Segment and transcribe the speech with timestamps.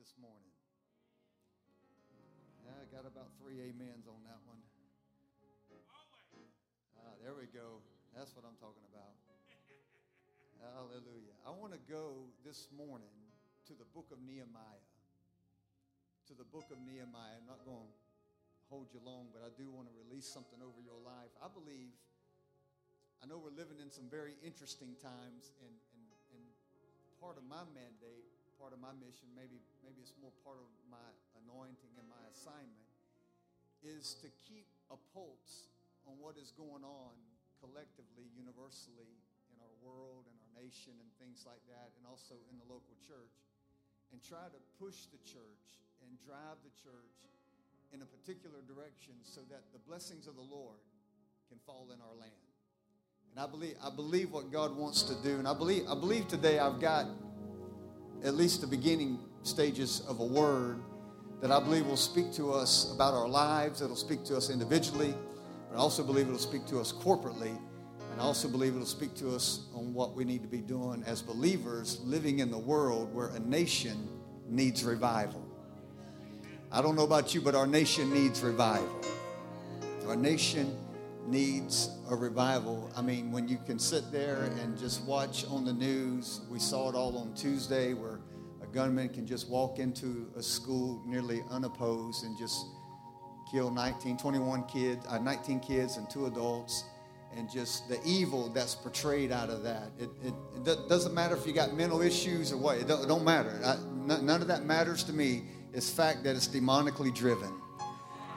[0.00, 0.48] this morning?
[2.64, 4.56] I got about three amens on that one.
[6.96, 7.84] Ah, there we go.
[8.16, 9.12] That's what I'm talking about.
[10.72, 11.36] Hallelujah.
[11.44, 13.12] I want to go this morning
[13.68, 14.88] to the book of Nehemiah.
[16.32, 17.36] To the book of Nehemiah.
[17.36, 17.92] I'm not going to
[18.72, 21.28] hold you long, but I do want to release something over your life.
[21.44, 21.92] I believe,
[23.20, 26.44] I know we're living in some very interesting times, and, and, and
[27.20, 31.08] part of my mandate, part of my mission, maybe, maybe it's more part of my
[31.48, 32.92] anointing and my assignment,
[33.80, 35.72] is to keep a pulse
[36.04, 37.16] on what is going on
[37.56, 39.16] collectively, universally
[39.48, 42.92] in our world and our nation and things like that, and also in the local
[43.00, 43.32] church,
[44.12, 45.64] and try to push the church
[46.04, 47.16] and drive the church
[47.96, 50.76] in a particular direction so that the blessings of the Lord
[51.48, 52.44] can fall in our land.
[53.32, 55.40] And I believe, I believe what God wants to do.
[55.40, 57.06] And I believe, I believe today I've got
[58.24, 60.80] at least the beginning stages of a word
[61.40, 63.80] that I believe will speak to us about our lives.
[63.80, 65.14] It'll speak to us individually,
[65.68, 67.56] but I also believe it'll speak to us corporately.
[68.12, 71.02] And I also believe it'll speak to us on what we need to be doing
[71.06, 74.08] as believers living in the world where a nation
[74.46, 75.46] needs revival.
[76.72, 79.00] I don't know about you, but our nation needs revival.
[80.06, 80.76] Our nation
[81.26, 82.90] needs a revival.
[82.96, 86.88] I mean, when you can sit there and just watch on the news, we saw
[86.88, 88.20] it all on Tuesday where
[88.62, 92.66] a gunman can just walk into a school nearly unopposed and just
[93.50, 96.84] kill 19, 21 kids, uh, 19 kids and two adults,
[97.36, 99.90] and just the evil that's portrayed out of that.
[99.98, 100.34] It, it,
[100.66, 103.60] it doesn't matter if you got mental issues or what, it don't, it don't matter.
[103.64, 103.76] I,
[104.06, 107.59] none of that matters to me It's fact that it's demonically driven.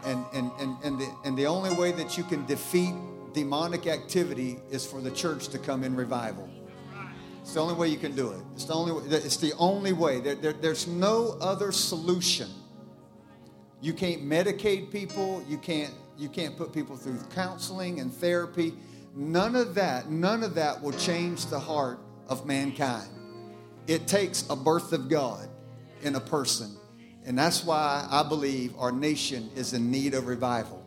[0.05, 2.93] And, and, and, and, the, and the only way that you can defeat
[3.33, 6.49] demonic activity is for the church to come in revival.
[7.41, 8.39] It's the only way you can do it.
[8.53, 9.03] It's the only way.
[9.05, 10.21] It's the only way.
[10.21, 12.49] There, there, there's no other solution.
[13.81, 15.43] You can't medicate people.
[15.47, 18.73] You can't, you can't put people through counseling and therapy.
[19.13, 21.99] None of that, none of that will change the heart
[22.29, 23.09] of mankind.
[23.87, 25.49] It takes a birth of God
[26.01, 26.77] in a person.
[27.25, 30.83] And that's why I believe our nation is in need of revival.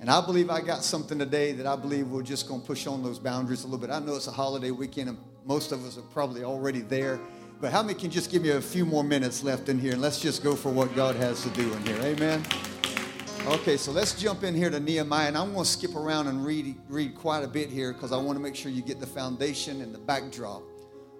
[0.00, 2.86] And I believe I got something today that I believe we're just going to push
[2.86, 3.90] on those boundaries a little bit.
[3.90, 7.18] I know it's a holiday weekend and most of us are probably already there.
[7.60, 10.02] But how many can just give me a few more minutes left in here and
[10.02, 11.98] let's just go for what God has to do in here?
[12.02, 12.44] Amen.
[13.46, 16.44] Okay, so let's jump in here to Nehemiah, and I'm going to skip around and
[16.44, 19.06] read, read quite a bit here because I want to make sure you get the
[19.06, 20.62] foundation and the backdrop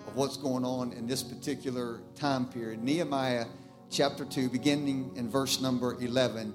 [0.06, 2.82] of what's going on in this particular time period.
[2.82, 3.46] Nehemiah
[3.90, 6.54] chapter 2, beginning in verse number 11.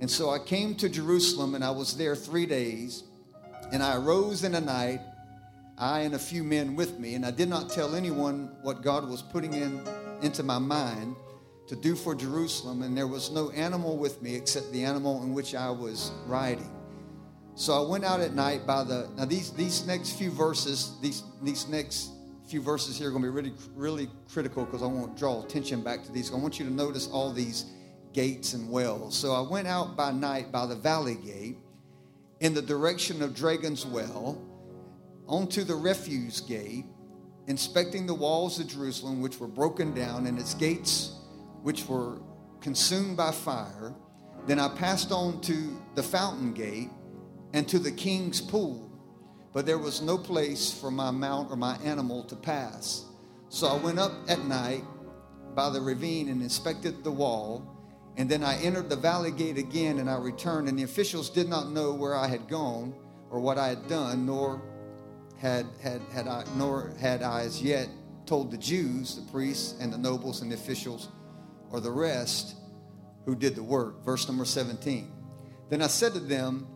[0.00, 3.04] And so I came to Jerusalem, and I was there three days.
[3.72, 5.00] And I arose in the night,
[5.78, 9.08] I and a few men with me, and I did not tell anyone what God
[9.08, 9.80] was putting in
[10.22, 11.16] into my mind
[11.66, 12.82] to do for Jerusalem.
[12.82, 16.70] And there was no animal with me except the animal in which I was riding.
[17.56, 21.22] So I went out at night by the now these these next few verses, these
[21.42, 22.10] these next
[22.54, 25.42] few verses here are going to be really, really critical because I want to draw
[25.42, 26.32] attention back to these.
[26.32, 27.64] I want you to notice all these
[28.12, 29.16] gates and wells.
[29.16, 31.56] So I went out by night by the valley gate
[32.38, 34.40] in the direction of Dragon's Well
[35.26, 36.84] onto the refuse gate,
[37.48, 41.10] inspecting the walls of Jerusalem, which were broken down, and its gates,
[41.64, 42.20] which were
[42.60, 43.96] consumed by fire.
[44.46, 46.90] Then I passed on to the fountain gate
[47.52, 48.93] and to the king's pool
[49.54, 53.04] but there was no place for my mount or my animal to pass.
[53.48, 54.82] So I went up at night
[55.54, 57.64] by the ravine and inspected the wall.
[58.16, 60.68] And then I entered the valley gate again and I returned.
[60.68, 62.94] And the officials did not know where I had gone
[63.30, 64.60] or what I had done, nor
[65.38, 67.88] had, had, had I, nor had I as yet
[68.26, 71.08] told the Jews, the priests and the nobles and the officials,
[71.70, 72.56] or the rest
[73.24, 74.04] who did the work.
[74.04, 75.12] Verse number 17.
[75.70, 76.66] Then I said to them,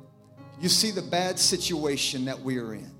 [0.60, 2.90] you see the bad situation that we are in.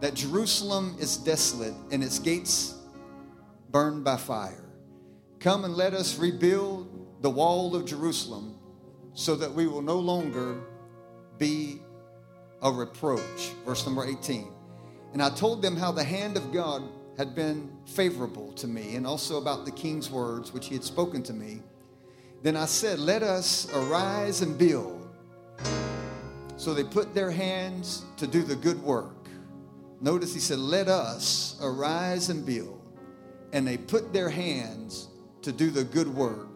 [0.00, 2.74] That Jerusalem is desolate and its gates
[3.70, 4.64] burned by fire.
[5.38, 8.58] Come and let us rebuild the wall of Jerusalem
[9.14, 10.60] so that we will no longer
[11.38, 11.80] be
[12.62, 13.52] a reproach.
[13.64, 14.52] Verse number 18.
[15.12, 16.82] And I told them how the hand of God
[17.16, 21.22] had been favorable to me and also about the king's words which he had spoken
[21.22, 21.62] to me.
[22.42, 25.08] Then I said, Let us arise and build
[26.64, 29.28] so they put their hands to do the good work.
[30.00, 32.80] Notice he said, Let us arise and build.
[33.52, 35.08] And they put their hands
[35.42, 36.48] to do the good work.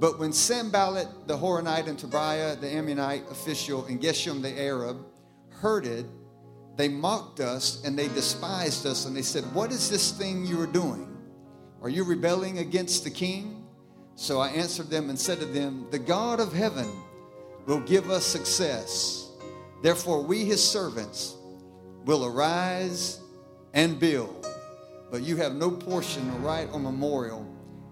[0.00, 5.06] But when Sanballat the Horonite and Tobiah the Ammonite official and Geshem the Arab
[5.50, 6.06] heard it,
[6.74, 10.60] they mocked us and they despised us and they said, What is this thing you
[10.60, 11.16] are doing?
[11.80, 13.64] Are you rebelling against the king?
[14.16, 16.90] So I answered them and said to them, The God of heaven
[17.66, 19.23] will give us success.
[19.84, 21.36] Therefore, we, his servants,
[22.06, 23.20] will arise
[23.74, 24.46] and build.
[25.10, 27.46] But you have no portion or right or memorial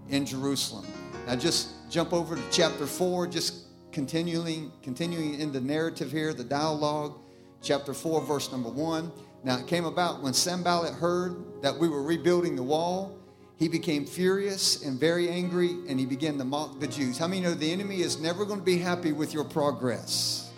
[0.08, 0.86] in Jerusalem.
[1.26, 6.44] Now, just jump over to chapter 4, just continuing, continuing in the narrative here, the
[6.44, 7.18] dialogue.
[7.60, 9.12] Chapter 4, verse number 1.
[9.44, 13.18] Now, it came about when Sanballat heard that we were rebuilding the wall
[13.58, 17.18] he became furious and very angry and he began to mock the Jews.
[17.18, 20.50] How many know the enemy is never going to be happy with your progress?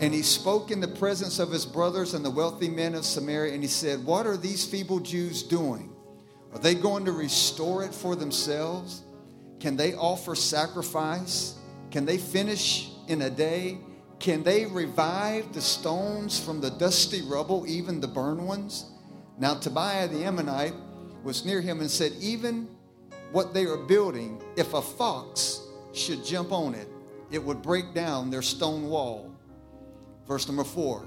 [0.00, 3.54] And he spoke in the presence of his brothers and the wealthy men of Samaria
[3.54, 5.94] and he said, What are these feeble Jews doing?
[6.52, 9.02] Are they going to restore it for themselves?
[9.60, 11.58] Can they offer sacrifice?
[11.90, 13.78] Can they finish in a day?
[14.18, 18.90] Can they revive the stones from the dusty rubble, even the burned ones?
[19.38, 20.74] Now, Tobiah the Ammonite
[21.22, 22.68] was near him and said, Even
[23.32, 25.60] what they are building, if a fox
[25.92, 26.88] should jump on it,
[27.30, 29.33] it would break down their stone wall.
[30.26, 31.06] Verse number four.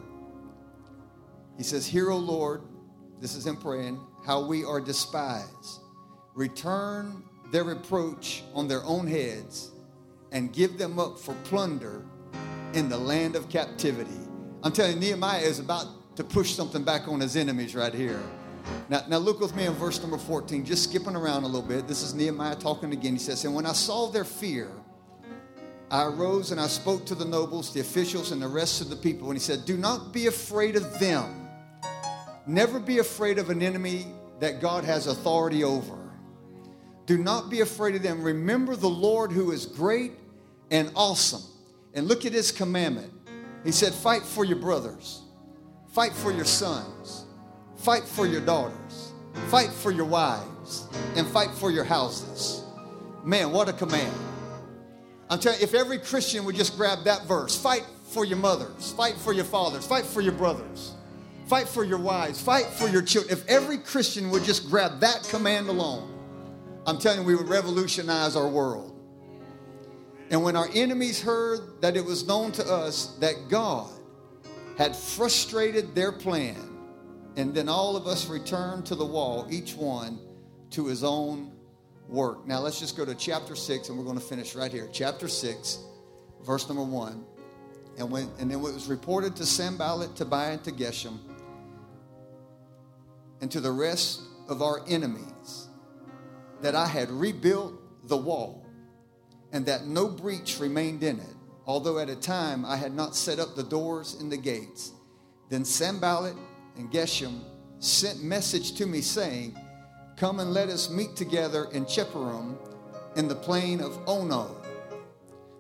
[1.57, 2.61] He says, Hear, O Lord,
[3.19, 5.81] this is him praying, how we are despised.
[6.35, 9.71] Return their reproach on their own heads
[10.31, 12.05] and give them up for plunder
[12.73, 14.11] in the land of captivity.
[14.63, 18.21] I'm telling you, Nehemiah is about to push something back on his enemies right here.
[18.89, 21.87] Now, now look with me in verse number 14, just skipping around a little bit.
[21.87, 23.13] This is Nehemiah talking again.
[23.13, 24.69] He says, And when I saw their fear,
[25.89, 28.95] I arose and I spoke to the nobles, the officials, and the rest of the
[28.95, 29.29] people.
[29.29, 31.47] And he said, Do not be afraid of them.
[32.45, 34.07] Never be afraid of an enemy
[34.39, 35.97] that God has authority over.
[37.05, 38.21] Do not be afraid of them.
[38.21, 40.13] Remember the Lord who is great
[40.71, 41.43] and awesome.
[41.93, 43.11] And look at his commandment.
[43.63, 45.21] He said, Fight for your brothers,
[45.93, 47.27] fight for your sons
[47.77, 49.13] Fight for your daughters,
[49.49, 52.63] fight for your wives, and fight for your houses.
[53.23, 54.13] Man, what a command.
[55.29, 58.93] I'm telling you, if every Christian would just grab that verse fight for your mothers,
[58.93, 60.93] fight for your fathers, fight for your brothers,
[61.47, 63.37] fight for your wives, fight for your children.
[63.37, 66.13] If every Christian would just grab that command alone,
[66.85, 68.93] I'm telling you, we would revolutionize our world.
[70.29, 73.89] And when our enemies heard that it was known to us that God
[74.77, 76.77] had frustrated their plan,
[77.35, 80.19] and then all of us returned to the wall, each one
[80.71, 81.51] to his own
[82.07, 82.47] work.
[82.47, 84.89] Now let's just go to chapter 6, and we're going to finish right here.
[84.91, 85.79] Chapter 6,
[86.45, 87.25] verse number 1.
[87.97, 91.17] And, when, and then it was reported to Sanballat, Tobiah, to Geshem,
[93.41, 95.67] and to the rest of our enemies,
[96.61, 97.73] that I had rebuilt
[98.07, 98.65] the wall,
[99.51, 103.39] and that no breach remained in it, although at a time I had not set
[103.39, 104.91] up the doors and the gates.
[105.49, 106.35] Then Sanballat
[106.77, 107.41] and Geshem
[107.79, 109.57] sent message to me saying,
[110.17, 112.57] Come and let us meet together in Chephirim
[113.17, 114.55] in the plain of Ono.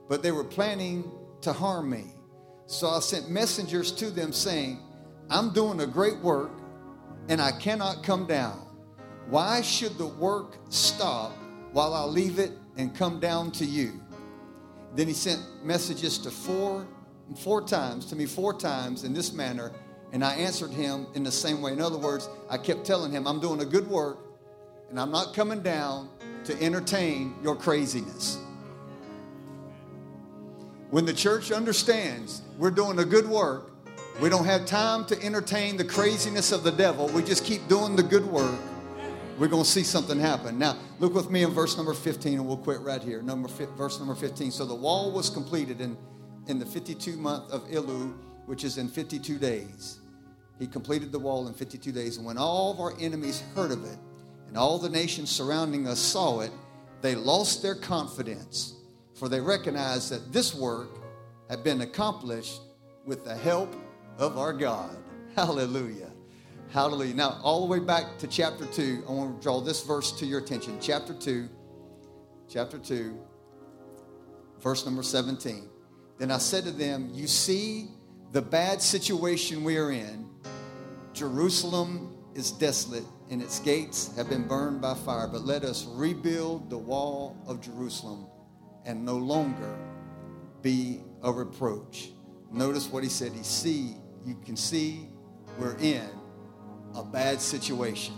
[0.09, 1.11] But they were planning
[1.41, 2.05] to harm me.
[2.65, 4.79] So I sent messengers to them saying,
[5.29, 6.49] I'm doing a great work
[7.29, 8.65] and I cannot come down.
[9.29, 11.33] Why should the work stop
[11.71, 14.01] while I leave it and come down to you?
[14.95, 16.87] Then he sent messages to four,
[17.43, 19.71] four times, to me four times in this manner
[20.13, 21.73] and I answered him in the same way.
[21.73, 24.26] In other words, I kept telling him, I'm doing a good work
[24.89, 26.09] and I'm not coming down
[26.45, 28.39] to entertain your craziness.
[30.89, 33.71] When the church understands we're doing a good work,
[34.21, 37.07] we don't have time to entertain the craziness of the devil.
[37.09, 38.59] We just keep doing the good work.
[39.37, 40.57] We're going to see something happen.
[40.57, 43.21] Now, look with me in verse number 15, and we'll quit right here.
[43.21, 44.49] Number verse number 15.
[44.49, 45.95] So the wall was completed in,
[46.47, 48.15] in the 52 month of Elul
[48.47, 49.99] which is in 52 days.
[50.57, 52.17] He completed the wall in 52 days.
[52.17, 53.99] And when all of our enemies heard of it,
[54.47, 56.51] and all the nations surrounding us saw it,
[57.01, 58.75] they lost their confidence,
[59.13, 60.89] for they recognized that this work
[61.49, 62.61] had been accomplished
[63.05, 63.75] with the help
[64.17, 64.97] of our God.
[65.35, 66.11] Hallelujah.
[66.69, 67.13] Hallelujah.
[67.13, 70.25] Now, all the way back to chapter 2, I want to draw this verse to
[70.25, 70.77] your attention.
[70.81, 71.47] Chapter 2,
[72.49, 73.17] chapter 2,
[74.59, 75.69] verse number 17.
[76.17, 77.89] Then I said to them, You see
[78.31, 80.29] the bad situation we are in,
[81.13, 85.27] Jerusalem is desolate and its gates have been burned by fire.
[85.27, 88.27] But let us rebuild the wall of Jerusalem
[88.85, 89.77] and no longer
[90.61, 92.11] be a reproach.
[92.51, 93.33] Notice what he said.
[93.33, 95.09] He see, you can see
[95.59, 96.07] we're in
[96.95, 98.13] a bad situation.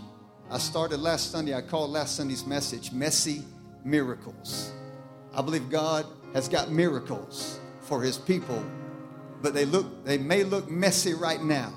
[0.50, 3.42] I started last Sunday, I called last Sunday's message Messy
[3.84, 4.72] Miracles.
[5.34, 8.62] I believe God has got miracles for his people
[9.42, 11.72] but they look they may look messy right now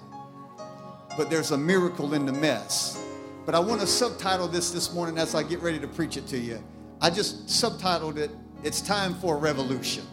[1.17, 3.03] but there's a miracle in the mess
[3.45, 6.27] But I want to subtitle this this morning as I get ready to preach it
[6.27, 6.63] to you.
[7.01, 8.31] I just subtitled it,
[8.63, 10.05] It's Time for a Revolution.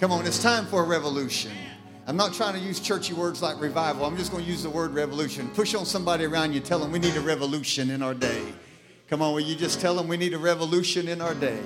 [0.00, 1.52] Come on, it's time for a revolution.
[2.06, 4.04] I'm not trying to use churchy words like revival.
[4.04, 5.48] I'm just going to use the word revolution.
[5.54, 8.42] Push on somebody around you, tell them we need a revolution in our day.
[9.08, 11.60] Come on, will you just tell them we need a revolution in our day?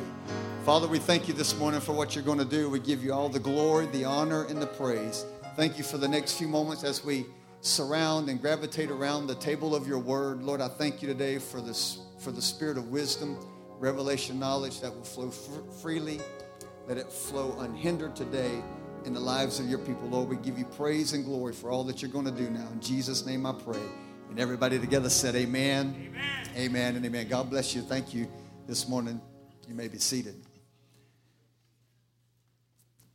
[0.64, 2.70] Father, we thank you this morning for what you're going to do.
[2.70, 5.24] We give you all the glory, the honor, and the praise.
[5.56, 7.26] Thank you for the next few moments as we
[7.60, 10.42] surround and gravitate around the table of your word.
[10.42, 13.38] Lord, I thank you today for this for the spirit of wisdom,
[13.78, 16.20] revelation knowledge that will flow freely.
[16.86, 18.62] Let it flow unhindered today
[19.04, 20.08] in the lives of your people.
[20.08, 22.68] Lord, we give you praise and glory for all that you're going to do now.
[22.72, 23.80] In Jesus' name I pray.
[24.30, 25.94] And everybody together said, Amen.
[26.08, 27.28] Amen, amen and amen.
[27.28, 27.82] God bless you.
[27.82, 28.28] Thank you
[28.66, 29.20] this morning.
[29.68, 30.34] You may be seated.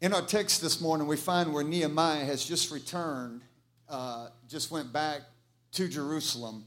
[0.01, 3.41] In our text this morning, we find where Nehemiah has just returned,
[3.93, 5.21] uh, just went back
[5.71, 6.65] to Jerusalem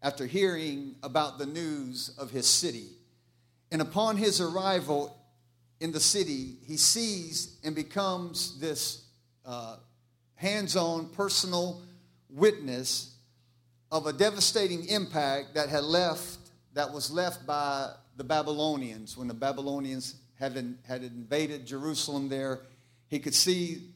[0.00, 2.86] after hearing about the news of his city.
[3.72, 5.16] And upon his arrival
[5.80, 9.06] in the city, he sees and becomes this
[9.44, 9.78] uh,
[10.36, 11.82] hands on, personal
[12.30, 13.16] witness
[13.90, 16.38] of a devastating impact that had left,
[16.74, 22.60] that was left by the Babylonians when the Babylonians had, in, had invaded Jerusalem there.
[23.08, 23.91] He could see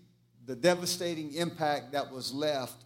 [0.47, 2.85] the devastating impact that was left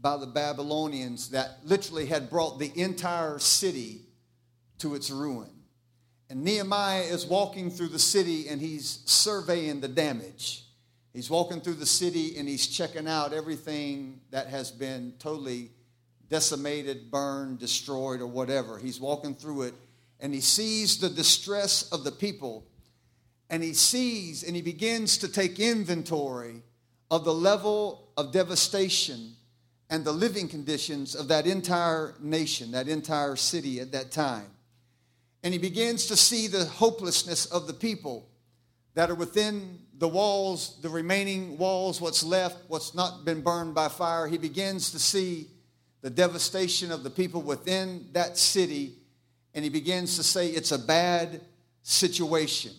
[0.00, 4.02] by the Babylonians that literally had brought the entire city
[4.78, 5.50] to its ruin.
[6.28, 10.64] And Nehemiah is walking through the city and he's surveying the damage.
[11.12, 15.70] He's walking through the city and he's checking out everything that has been totally
[16.28, 18.78] decimated, burned, destroyed, or whatever.
[18.78, 19.74] He's walking through it
[20.20, 22.66] and he sees the distress of the people
[23.48, 26.62] and he sees and he begins to take inventory
[27.10, 29.32] of the level of devastation
[29.90, 34.50] and the living conditions of that entire nation, that entire city at that time
[35.42, 38.28] and he begins to see the hopelessness of the people
[38.94, 43.88] that are within the walls, the remaining walls, what's left, what's not been burned by
[43.88, 44.26] fire.
[44.26, 45.48] He begins to see
[46.00, 48.94] the devastation of the people within that city,
[49.54, 51.40] and he begins to say, It's a bad
[51.82, 52.72] situation.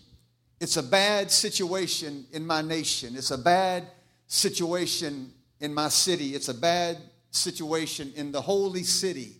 [0.59, 3.15] It's a bad situation in my nation.
[3.15, 3.87] It's a bad
[4.29, 6.35] situation in my city.
[6.35, 6.97] It's a bad
[7.31, 9.33] situation in the holy city,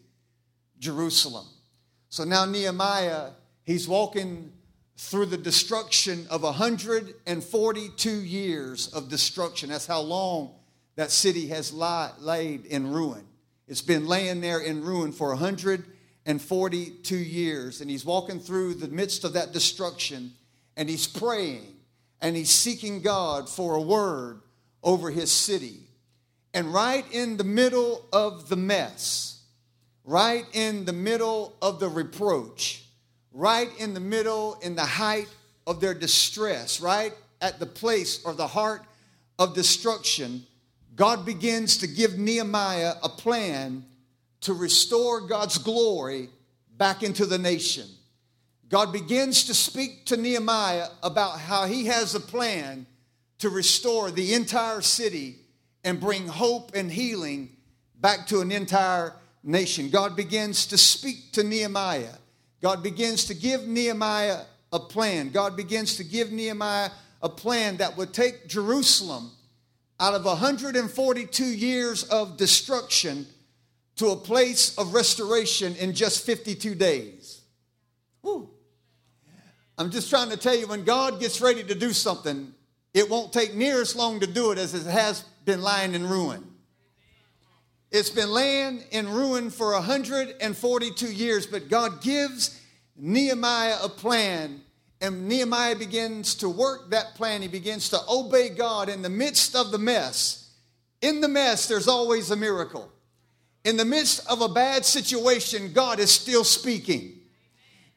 [0.80, 1.46] Jerusalem.
[2.10, 3.30] So now Nehemiah,
[3.64, 4.52] he's walking
[4.98, 9.70] through the destruction of 142 years of destruction.
[9.70, 10.56] That's how long
[10.96, 13.26] that city has laid in ruin.
[13.68, 17.80] It's been laying there in ruin for 142 years.
[17.80, 20.34] And he's walking through the midst of that destruction
[20.76, 21.76] and he's praying
[22.22, 24.42] and he's seeking God for a word
[24.84, 25.78] over his city.
[26.54, 29.42] And right in the middle of the mess,
[30.04, 32.84] right in the middle of the reproach,
[33.32, 35.28] right in the middle, in the height
[35.68, 38.82] of their distress, right at the place or the heart
[39.38, 40.44] of destruction,
[40.96, 43.86] God begins to give Nehemiah a plan
[44.42, 46.30] to restore God's glory
[46.78, 47.86] back into the nation.
[48.70, 52.86] God begins to speak to Nehemiah about how he has a plan
[53.40, 55.38] to restore the entire city
[55.84, 57.50] and bring hope and healing
[57.96, 59.90] back to an entire nation.
[59.90, 62.16] God begins to speak to Nehemiah.
[62.62, 64.42] God begins to give Nehemiah
[64.72, 65.30] a plan.
[65.30, 66.90] God begins to give Nehemiah
[67.22, 69.32] a plan that would take Jerusalem
[70.00, 73.26] out of 142 years of destruction
[73.98, 77.42] to a place of restoration in just 52 days.
[78.22, 78.50] Woo.
[79.78, 82.54] I'm just trying to tell you when God gets ready to do something,
[83.00, 86.08] it won't take near as long to do it as it has been lying in
[86.08, 86.46] ruin.
[87.92, 92.60] It's been laying in ruin for 142 years, but God gives
[92.98, 94.62] Nehemiah a plan,
[95.00, 97.42] and Nehemiah begins to work that plan.
[97.42, 100.52] He begins to obey God in the midst of the mess.
[101.02, 102.92] In the mess, there's always a miracle.
[103.64, 107.14] In the midst of a bad situation, God is still speaking.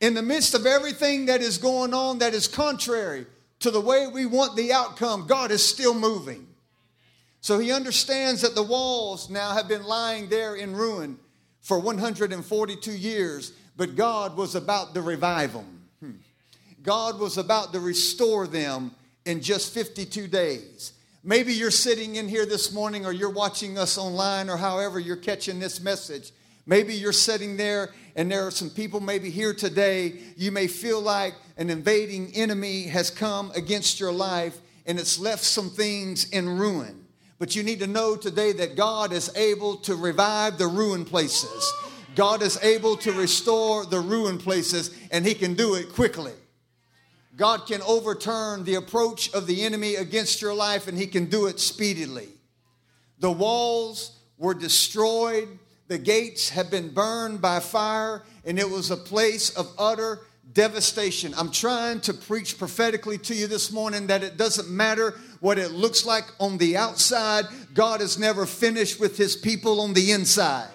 [0.00, 3.26] In the midst of everything that is going on that is contrary
[3.62, 6.47] to the way we want the outcome, God is still moving.
[7.40, 11.19] So he understands that the walls now have been lying there in ruin
[11.61, 15.83] for 142 years, but God was about to revive them.
[16.00, 16.11] Hmm.
[16.83, 18.92] God was about to restore them
[19.25, 20.92] in just 52 days.
[21.25, 25.16] Maybe you're sitting in here this morning or you're watching us online or however you're
[25.16, 26.33] catching this message.
[26.66, 30.14] Maybe you're sitting there and there are some people maybe here today.
[30.37, 35.45] You may feel like an invading enemy has come against your life and it's left
[35.45, 37.07] some things in ruin.
[37.38, 41.73] But you need to know today that God is able to revive the ruined places.
[42.14, 46.35] God is able to restore the ruined places, and He can do it quickly.
[47.37, 51.47] God can overturn the approach of the enemy against your life, and He can do
[51.47, 52.28] it speedily.
[53.19, 55.49] The walls were destroyed,
[55.89, 60.21] the gates have been burned by fire, and it was a place of utter
[60.53, 61.35] devastation.
[61.37, 65.73] I'm trying to preach prophetically to you this morning that it doesn't matter what it
[65.73, 70.69] looks like on the outside, God is never finished with His people on the inside.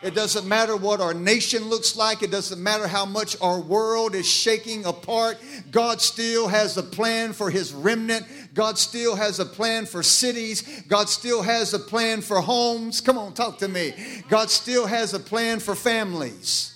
[0.00, 2.22] It doesn't matter what our nation looks like.
[2.22, 5.38] It doesn't matter how much our world is shaking apart.
[5.72, 8.24] God still has a plan for His remnant.
[8.54, 10.82] God still has a plan for cities.
[10.88, 13.00] God still has a plan for homes.
[13.00, 13.94] Come on, talk to me.
[14.28, 16.74] God still has a plan for families.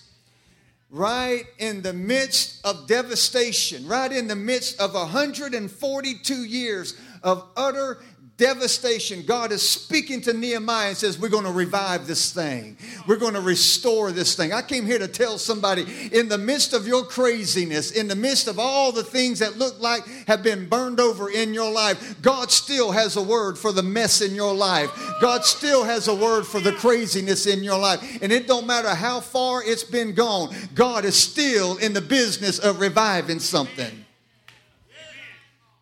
[0.90, 7.98] Right in the midst of devastation, right in the midst of 142 years of utter
[8.42, 12.76] devastation, God is speaking to Nehemiah and says, We're going to revive this thing.
[13.06, 14.52] We're going to restore this thing.
[14.52, 18.48] I came here to tell somebody in the midst of your craziness, in the midst
[18.48, 22.50] of all the things that look like have been burned over in your life, God
[22.50, 24.90] still has a word for the mess in your life.
[25.20, 28.18] God still has a word for the craziness in your life.
[28.22, 32.58] And it don't matter how far it's been gone, God is still in the business
[32.58, 34.04] of reviving something.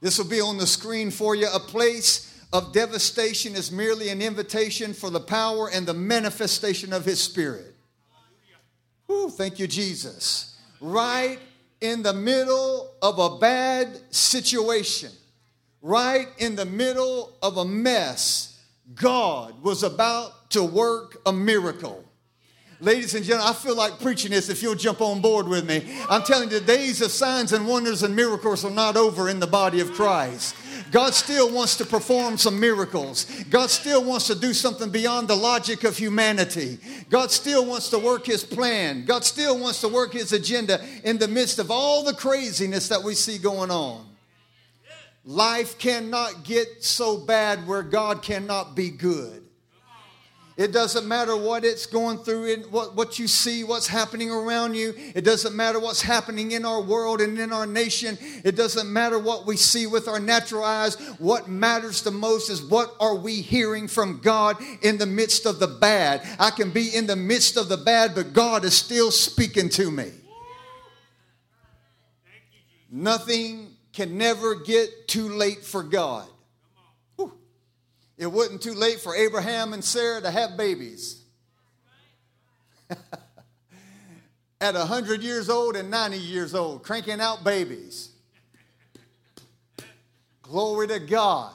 [0.02, 1.48] This will be on the screen for you.
[1.52, 7.04] A place of devastation is merely an invitation for the power and the manifestation of
[7.04, 7.74] His Spirit.
[9.10, 10.58] Ooh, thank you, Jesus.
[10.80, 11.38] Right
[11.80, 15.10] in the middle of a bad situation,
[15.82, 18.60] right in the middle of a mess,
[18.94, 22.04] God was about to work a miracle.
[22.80, 25.84] Ladies and gentlemen, I feel like preaching this if you'll jump on board with me.
[26.08, 29.38] I'm telling you, the days of signs and wonders and miracles are not over in
[29.38, 30.54] the body of Christ.
[30.90, 33.24] God still wants to perform some miracles.
[33.50, 36.78] God still wants to do something beyond the logic of humanity.
[37.08, 39.04] God still wants to work his plan.
[39.04, 43.02] God still wants to work his agenda in the midst of all the craziness that
[43.02, 44.06] we see going on.
[45.24, 49.44] Life cannot get so bad where God cannot be good.
[50.60, 54.74] It doesn't matter what it's going through, in what, what you see, what's happening around
[54.74, 54.92] you.
[55.14, 58.18] It doesn't matter what's happening in our world and in our nation.
[58.44, 60.96] It doesn't matter what we see with our natural eyes.
[61.18, 65.60] What matters the most is what are we hearing from God in the midst of
[65.60, 66.28] the bad.
[66.38, 69.90] I can be in the midst of the bad, but God is still speaking to
[69.90, 70.10] me.
[72.90, 76.28] Nothing can never get too late for God.
[78.20, 81.22] It wasn't too late for Abraham and Sarah to have babies.
[84.60, 88.10] At 100 years old and 90 years old, cranking out babies.
[90.42, 91.54] Glory to God.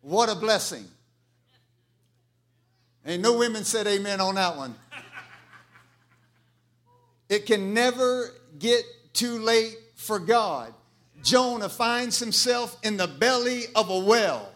[0.00, 0.86] What a blessing.
[3.06, 4.74] Ain't no women said amen on that one.
[7.28, 10.74] It can never get too late for God.
[11.22, 14.51] Jonah finds himself in the belly of a well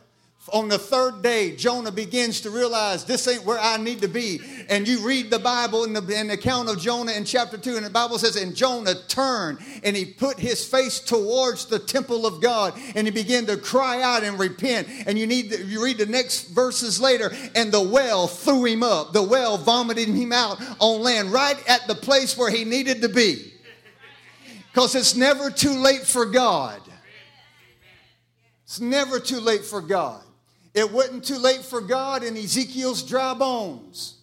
[0.52, 4.40] on the third day, Jonah begins to realize this ain't where I need to be.
[4.68, 7.76] And you read the Bible in the, in the, account of Jonah in chapter 2,
[7.76, 12.26] and the Bible says, And Jonah turned and he put his face towards the temple
[12.26, 14.88] of God and he began to cry out and repent.
[15.06, 18.82] And you need to, you read the next verses later, and the well threw him
[18.82, 19.12] up.
[19.12, 23.08] The well vomited him out on land, right at the place where he needed to
[23.08, 23.52] be.
[24.72, 26.80] Because it's never too late for God.
[28.64, 30.22] It's never too late for God.
[30.76, 34.16] It wasn't too late for God in Ezekiel's dry bones.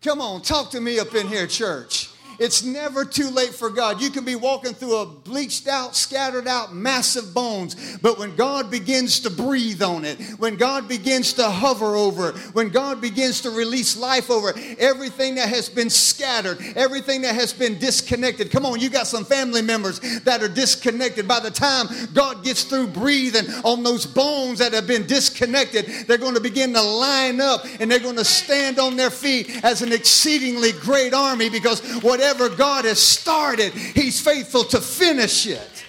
[0.00, 2.01] Come on, talk to me up in here, church.
[2.42, 4.00] It's never too late for God.
[4.00, 8.68] You can be walking through a bleached out, scattered out, massive bones, but when God
[8.68, 13.42] begins to breathe on it, when God begins to hover over it, when God begins
[13.42, 18.50] to release life over it, everything that has been scattered, everything that has been disconnected.
[18.50, 21.28] Come on, you got some family members that are disconnected.
[21.28, 26.18] By the time God gets through breathing on those bones that have been disconnected, they're
[26.18, 29.80] going to begin to line up and they're going to stand on their feet as
[29.82, 35.84] an exceedingly great army because whatever whatever God has started, He's faithful to finish it.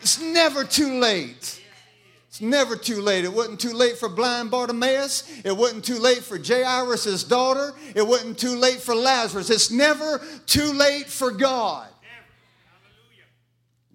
[0.00, 1.60] It's never too late.
[2.28, 3.24] It's never too late.
[3.24, 5.42] It wasn't too late for blind Bartimaeus.
[5.44, 7.72] It wasn't too late for Jairus' daughter.
[7.94, 9.50] It wasn't too late for Lazarus.
[9.50, 11.88] It's never too late for God.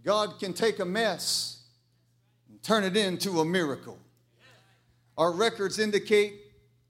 [0.03, 1.63] God can take a mess
[2.49, 3.97] and turn it into a miracle.
[5.17, 6.35] Our records indicate,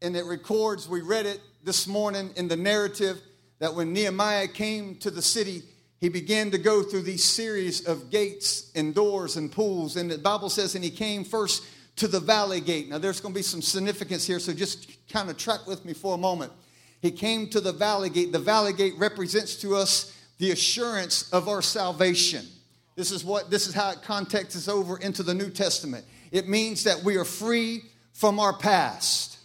[0.02, 3.21] and it records, we read it this morning in the narrative
[3.60, 5.63] that when Nehemiah came to the city,
[6.00, 9.96] he began to go through these series of gates and doors and pools.
[9.96, 11.63] And the Bible says, and he came first
[11.96, 12.89] to the valley gate.
[12.89, 15.93] Now, there's going to be some significance here, so just kind of track with me
[15.93, 16.52] for a moment.
[17.02, 18.32] He came to the valley gate.
[18.32, 22.46] The valley gate represents to us the assurance of our salvation.
[22.96, 26.06] This is what this is how it contexts over into the New Testament.
[26.32, 29.37] It means that we are free from our past.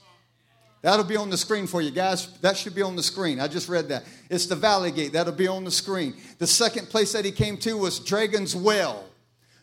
[0.82, 2.26] That'll be on the screen for you guys.
[2.40, 3.38] That should be on the screen.
[3.38, 4.04] I just read that.
[4.28, 5.12] It's the Valley Gate.
[5.12, 6.14] That'll be on the screen.
[6.38, 9.04] The second place that he came to was Dragon's Well.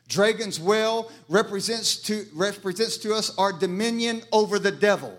[0.08, 5.18] Dragon's Well represents to, represents to us our dominion over the devil.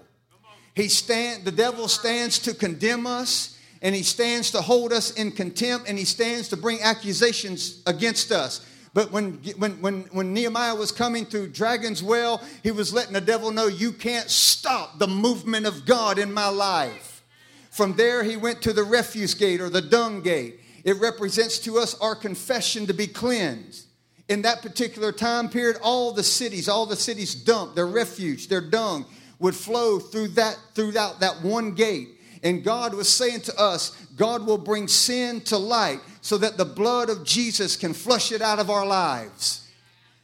[0.75, 5.33] He stand, the devil stands to condemn us, and he stands to hold us in
[5.33, 8.67] contempt, and he stands to bring accusations against us.
[8.93, 13.21] But when, when, when, when Nehemiah was coming through Dragon's Well, he was letting the
[13.21, 17.23] devil know, You can't stop the movement of God in my life.
[17.71, 20.61] From there, he went to the refuse gate or the dung gate.
[20.83, 23.87] It represents to us our confession to be cleansed.
[24.29, 28.61] In that particular time period, all the cities, all the cities dumped their refuge, their
[28.61, 29.07] dung
[29.39, 32.20] would flow through that throughout that one gate.
[32.43, 36.65] And God was saying to us, God will bring sin to light so that the
[36.65, 39.69] blood of Jesus can flush it out of our lives.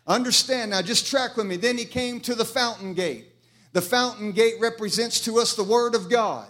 [0.06, 1.56] Understand now, just track with me.
[1.56, 3.26] Then he came to the fountain gate.
[3.72, 6.48] The fountain gate represents to us the Word of God.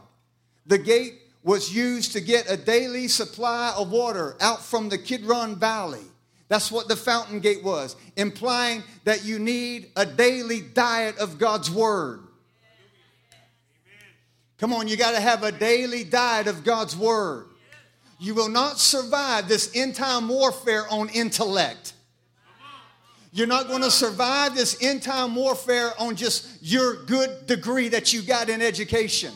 [0.67, 5.57] The gate was used to get a daily supply of water out from the Kidron
[5.57, 6.05] Valley.
[6.49, 11.71] That's what the fountain gate was, implying that you need a daily diet of God's
[11.71, 12.26] Word.
[14.59, 17.47] Come on, you got to have a daily diet of God's Word.
[18.19, 21.93] You will not survive this end time warfare on intellect.
[23.33, 28.15] You're not going to survive this end time warfare on just your good degree that
[28.15, 29.35] you got in education.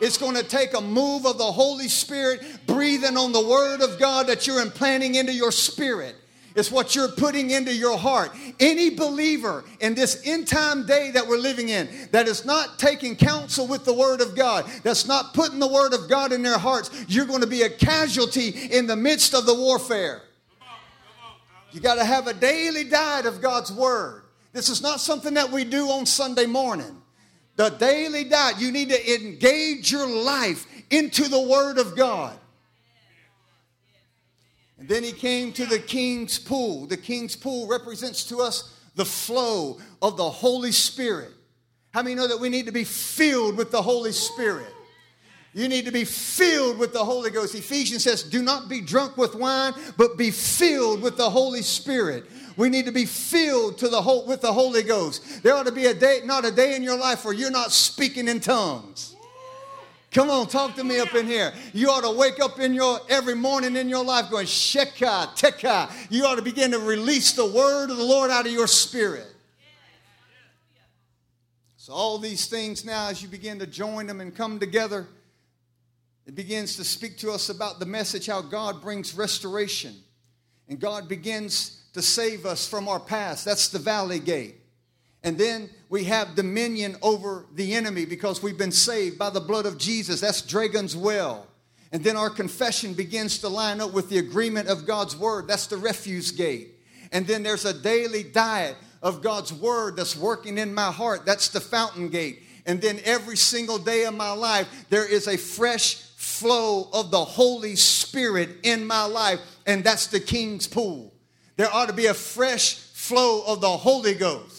[0.00, 4.00] It's going to take a move of the Holy Spirit breathing on the Word of
[4.00, 6.16] God that you're implanting into your spirit.
[6.56, 8.32] It's what you're putting into your heart.
[8.58, 13.14] Any believer in this end time day that we're living in that is not taking
[13.14, 16.56] counsel with the Word of God, that's not putting the Word of God in their
[16.56, 20.22] hearts, you're going to be a casualty in the midst of the warfare.
[21.72, 24.22] You got to have a daily diet of God's Word.
[24.54, 27.02] This is not something that we do on Sunday morning.
[27.56, 32.38] The daily diet, you need to engage your life into the Word of God.
[34.78, 36.86] And then he came to the king's pool.
[36.86, 41.32] The king's pool represents to us the flow of the Holy Spirit.
[41.92, 44.72] How many know that we need to be filled with the Holy Spirit?
[45.54, 47.54] You need to be filled with the Holy Ghost.
[47.54, 52.26] Ephesians says, Do not be drunk with wine, but be filled with the Holy Spirit.
[52.58, 55.42] We need to be filled to the whole, with the Holy Ghost.
[55.42, 57.72] There ought to be a day, not a day in your life where you're not
[57.72, 59.15] speaking in tongues.
[60.16, 61.52] Come on, talk to me up in here.
[61.74, 65.92] You ought to wake up in your every morning in your life going, Sheka, Teka.
[66.08, 69.26] You ought to begin to release the word of the Lord out of your spirit.
[71.76, 75.06] So, all these things now, as you begin to join them and come together,
[76.24, 79.94] it begins to speak to us about the message how God brings restoration.
[80.66, 83.44] And God begins to save us from our past.
[83.44, 84.54] That's the valley gate.
[85.22, 89.66] And then we have dominion over the enemy because we've been saved by the blood
[89.66, 90.20] of Jesus.
[90.20, 91.46] That's Dragon's Well.
[91.92, 95.46] And then our confession begins to line up with the agreement of God's word.
[95.46, 96.74] That's the refuse gate.
[97.12, 101.24] And then there's a daily diet of God's word that's working in my heart.
[101.24, 102.42] That's the fountain gate.
[102.66, 107.24] And then every single day of my life, there is a fresh flow of the
[107.24, 109.38] Holy Spirit in my life.
[109.66, 111.14] And that's the King's pool.
[111.56, 114.55] There ought to be a fresh flow of the Holy Ghost.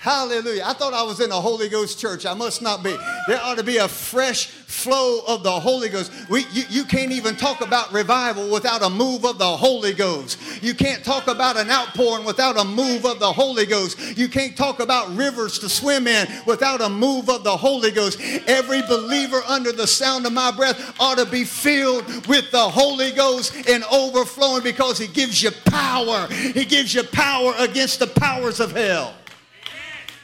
[0.00, 0.62] Hallelujah.
[0.64, 2.24] I thought I was in a Holy Ghost church.
[2.24, 2.96] I must not be.
[3.28, 6.10] There ought to be a fresh flow of the Holy Ghost.
[6.30, 10.38] We, you, you can't even talk about revival without a move of the Holy Ghost.
[10.62, 14.16] You can't talk about an outpouring without a move of the Holy Ghost.
[14.16, 18.18] You can't talk about rivers to swim in without a move of the Holy Ghost.
[18.48, 23.12] Every believer under the sound of my breath ought to be filled with the Holy
[23.12, 26.26] Ghost and overflowing because He gives you power.
[26.28, 29.14] He gives you power against the powers of hell.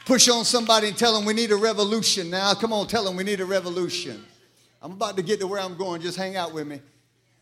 [0.07, 2.53] Push on somebody and tell them we need a revolution now.
[2.53, 4.23] Come on, tell them we need a revolution.
[4.81, 6.01] I'm about to get to where I'm going.
[6.01, 6.79] Just hang out with me.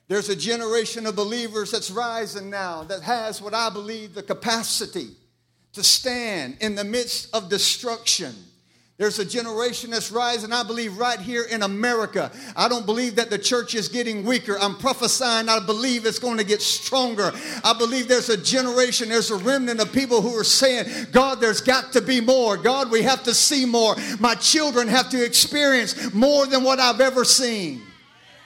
[0.07, 5.09] There's a generation of believers that's rising now that has what I believe the capacity
[5.73, 8.33] to stand in the midst of destruction
[8.97, 12.31] there's a generation that's rising, I believe, right here in America.
[12.55, 14.57] I don't believe that the church is getting weaker.
[14.57, 17.33] I'm prophesying, I believe it's going to get stronger.
[17.65, 21.59] I believe there's a generation, there's a remnant of people who are saying, God, there's
[21.59, 22.55] got to be more.
[22.55, 23.97] God, we have to see more.
[24.17, 27.81] My children have to experience more than what I've ever seen.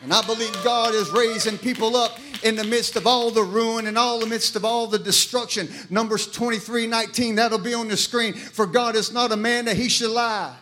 [0.02, 3.88] And I believe God is raising people up in the midst of all the ruin
[3.88, 5.70] and all the midst of all the destruction.
[5.90, 8.34] Numbers 23 19, that'll be on the screen.
[8.34, 10.56] For God is not a man that he should lie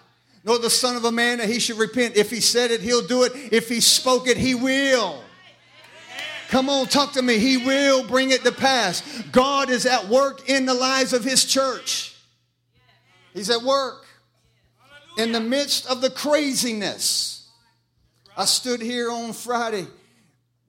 [0.48, 2.16] nor the Son of a Man that he should repent.
[2.16, 3.34] If he said it, he'll do it.
[3.52, 5.22] If he spoke it, he will.
[6.48, 7.38] Come on, talk to me.
[7.38, 9.02] He will bring it to pass.
[9.34, 12.16] God is at work in the lives of his church.
[13.34, 14.06] He's at work
[15.18, 17.50] in the midst of the craziness.
[18.38, 19.88] I stood here on Friday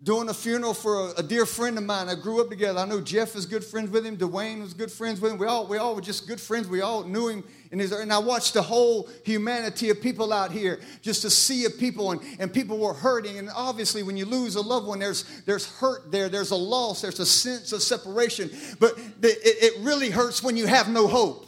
[0.02, 2.08] doing a funeral for a, a, dear friend of mine.
[2.08, 2.78] I grew up together.
[2.78, 4.16] I know Jeff is good friends with him.
[4.16, 5.38] Dwayne was good friends with him.
[5.38, 6.68] We all, we all were just good friends.
[6.68, 7.44] We all knew him.
[7.70, 11.66] In his, and I watched the whole humanity of people out here, just a sea
[11.66, 13.38] of people, and, and people were hurting.
[13.38, 17.02] And obviously, when you lose a loved one, there's, there's hurt there, there's a loss,
[17.02, 18.50] there's a sense of separation.
[18.78, 21.47] But it, it really hurts when you have no hope.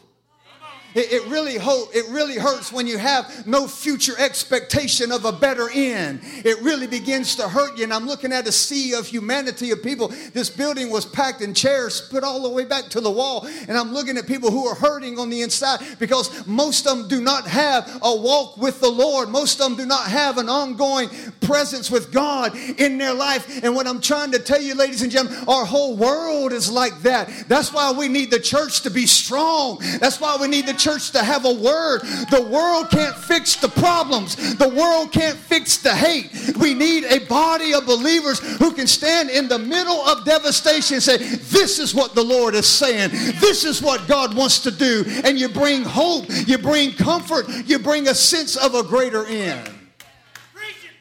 [0.94, 5.32] It, it, really hope, it really hurts when you have no future expectation of a
[5.32, 6.20] better end.
[6.22, 7.84] It really begins to hurt you.
[7.84, 10.08] And I'm looking at a sea of humanity of people.
[10.32, 13.46] This building was packed in chairs put all the way back to the wall.
[13.68, 17.08] And I'm looking at people who are hurting on the inside because most of them
[17.08, 19.28] do not have a walk with the Lord.
[19.28, 21.08] Most of them do not have an ongoing
[21.40, 23.62] presence with God in their life.
[23.62, 27.00] And what I'm trying to tell you, ladies and gentlemen, our whole world is like
[27.02, 27.28] that.
[27.48, 29.78] That's why we need the church to be strong.
[30.00, 32.00] That's why we need the church to have a word.
[32.30, 36.56] The world can't fix the problems, the world can't fix the hate.
[36.56, 41.02] We need a body of believers who can stand in the middle of devastation and
[41.02, 43.10] say, This is what the Lord is saying.
[43.40, 45.04] This is what God wants to do.
[45.24, 49.70] And you bring hope, you bring comfort, you bring a sense of a greater end.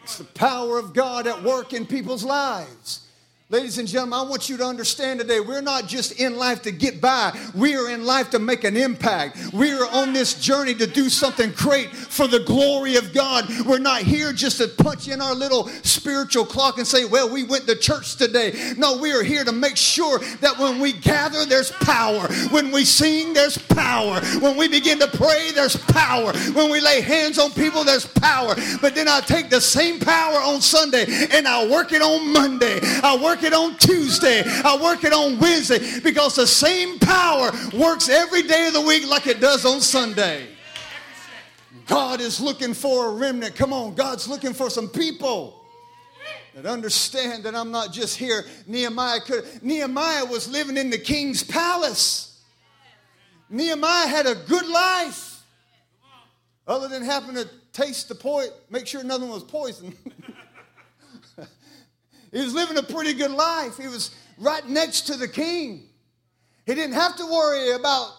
[0.03, 3.08] It's the power of God at work in people's lives.
[3.51, 6.71] Ladies and gentlemen, I want you to understand today we're not just in life to
[6.71, 9.39] get by, we are in life to make an impact.
[9.53, 13.49] We are on this journey to do something great for the glory of God.
[13.65, 17.43] We're not here just to punch in our little spiritual clock and say, well, we
[17.43, 18.73] went to church today.
[18.77, 22.27] No, we are here to make sure that when we gather, there's power.
[22.51, 24.21] When we sing, there's power.
[24.41, 26.33] When we begin to pray, there's power.
[26.53, 28.53] When we lay hands on people, there's power.
[28.79, 32.79] But then I take the same power on Sunday and I work it on Monday.
[33.01, 34.43] I work work it on Tuesday.
[34.45, 39.07] I work it on Wednesday because the same power works every day of the week
[39.07, 40.47] like it does on Sunday.
[41.85, 43.55] God is looking for a remnant.
[43.55, 45.63] Come on, God's looking for some people
[46.53, 48.43] that understand that I'm not just here.
[48.67, 52.41] Nehemiah could Nehemiah was living in the king's palace.
[53.49, 55.43] Nehemiah had a good life.
[56.67, 59.95] Other than having to taste the poison, make sure nothing was poison.
[62.31, 63.77] He was living a pretty good life.
[63.77, 65.83] He was right next to the king.
[66.65, 68.11] He didn't have to worry about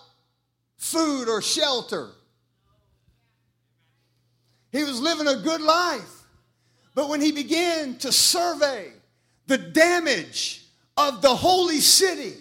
[0.77, 2.09] food or shelter.
[4.73, 6.23] He was living a good life.
[6.95, 8.93] But when he began to survey
[9.47, 10.65] the damage
[10.97, 12.35] of the holy city,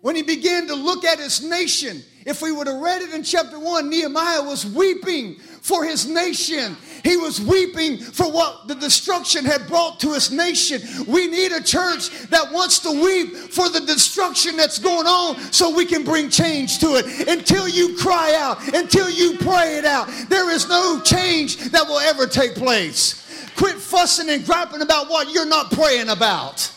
[0.00, 3.22] when he began to look at his nation, if we would have read it in
[3.22, 6.76] chapter 1, Nehemiah was weeping for his nation.
[7.02, 10.80] He was weeping for what the destruction had brought to his nation.
[11.08, 15.74] We need a church that wants to weep for the destruction that's going on so
[15.74, 17.28] we can bring change to it.
[17.28, 21.98] Until you cry out, until you pray it out, there is no change that will
[21.98, 23.24] ever take place.
[23.56, 26.72] Quit fussing and griping about what you're not praying about.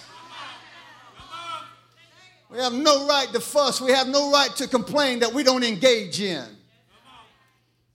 [2.49, 3.80] We have no right to fuss.
[3.80, 6.59] We have no right to complain that we don't engage in.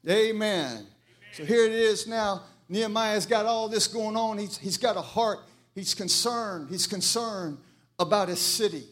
[0.09, 0.87] Amen.
[1.33, 2.43] So here it is now.
[2.69, 4.39] Nehemiah's got all this going on.
[4.39, 5.41] He's, he's got a heart.
[5.75, 6.69] He's concerned.
[6.71, 7.59] He's concerned
[7.99, 8.85] about his city.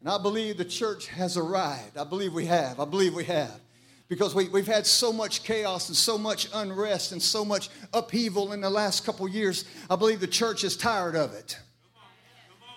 [0.00, 1.96] And I believe the church has arrived.
[1.96, 2.80] I believe we have.
[2.80, 3.60] I believe we have.
[4.08, 8.52] Because we, we've had so much chaos and so much unrest and so much upheaval
[8.52, 9.64] in the last couple years.
[9.88, 11.58] I believe the church is tired of it.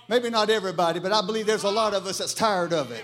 [0.07, 3.03] Maybe not everybody, but I believe there's a lot of us that's tired of it.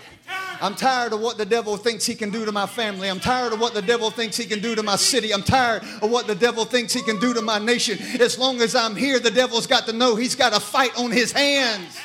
[0.62, 3.10] I'm tired of what the devil thinks he can do to my family.
[3.10, 5.34] I'm tired of what the devil thinks he can do to my city.
[5.34, 7.98] I'm tired of what the devil thinks he can do to my nation.
[8.22, 11.10] As long as I'm here, the devil's got to know he's got a fight on
[11.10, 11.98] his hands.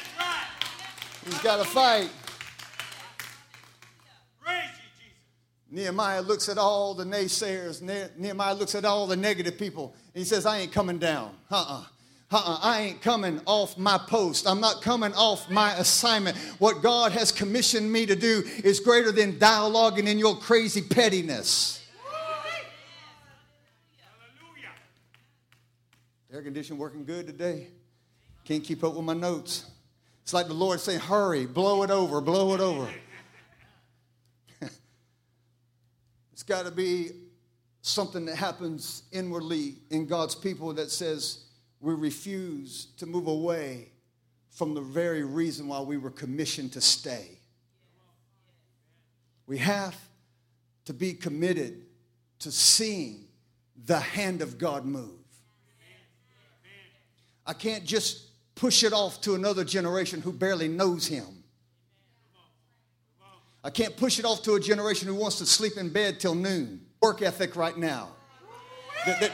[1.26, 2.10] He's got a fight.
[5.70, 7.82] Nehemiah looks at all the naysayers.
[8.16, 9.94] Nehemiah looks at all the negative people.
[10.14, 11.34] And he says, I ain't coming down.
[11.50, 11.80] Uh uh-uh.
[11.80, 11.84] uh
[12.30, 14.48] uh-uh, I ain't coming off my post.
[14.48, 16.36] I'm not coming off my assignment.
[16.58, 21.86] What God has commissioned me to do is greater than dialoguing in your crazy pettiness.
[23.98, 24.70] Hallelujah.
[26.32, 27.68] Air condition working good today.
[28.44, 29.66] Can't keep up with my notes.
[30.22, 32.88] It's like the Lord saying, Hurry, blow it over, blow it over.
[36.32, 37.10] it's got to be
[37.82, 41.45] something that happens inwardly in God's people that says,
[41.80, 43.88] we refuse to move away
[44.50, 47.38] from the very reason why we were commissioned to stay.
[49.46, 49.96] We have
[50.86, 51.82] to be committed
[52.40, 53.26] to seeing
[53.84, 55.10] the hand of God move.
[57.46, 61.44] I can't just push it off to another generation who barely knows Him.
[63.62, 66.34] I can't push it off to a generation who wants to sleep in bed till
[66.34, 66.80] noon.
[67.00, 68.08] Work ethic right now.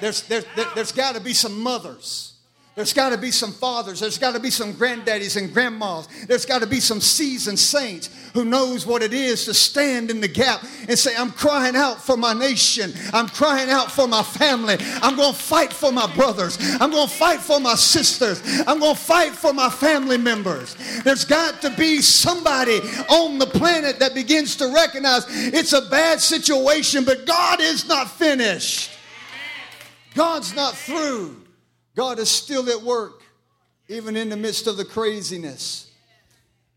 [0.01, 2.32] There's, there's, there's got to be some mothers
[2.75, 4.01] there's got to be some fathers.
[4.01, 6.09] There's got to be some granddaddies and grandmas.
[6.27, 10.23] There's got to be some seasoned saints who knows what it is to stand in
[10.23, 12.95] the gap and say, I'm crying out for my nation.
[13.13, 14.79] I'm crying out for my family.
[15.03, 16.57] I'm going to fight for my brothers.
[16.81, 18.41] I'm going to fight for my sisters.
[18.67, 20.75] I'm going to fight for my family members.
[21.05, 22.79] There's got to be somebody
[23.11, 28.11] on the planet that begins to recognize it's a bad situation, but God is not
[28.11, 28.93] finished.
[30.15, 31.42] God's not through.
[31.95, 33.23] God is still at work,
[33.89, 35.91] even in the midst of the craziness.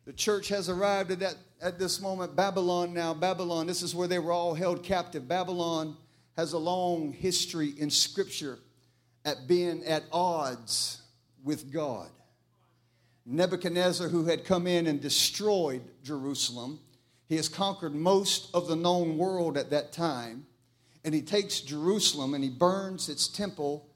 [0.06, 2.36] The church has arrived at, that, at this moment.
[2.36, 5.28] Babylon now, Babylon, this is where they were all held captive.
[5.28, 5.96] Babylon
[6.36, 8.60] has a long history in Scripture
[9.24, 11.02] at being at odds
[11.44, 12.10] with God.
[13.26, 16.80] Nebuchadnezzar, who had come in and destroyed Jerusalem,
[17.28, 20.46] he has conquered most of the known world at that time.
[21.04, 23.88] And he takes Jerusalem and he burns its temple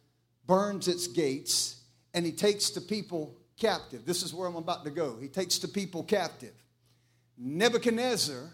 [0.50, 1.76] burns its gates,
[2.16, 4.04] and he takes the people captive.
[4.04, 5.16] This is where I'm about to go.
[5.22, 6.56] He takes the people captive.
[7.38, 8.50] Nebuchadnezzar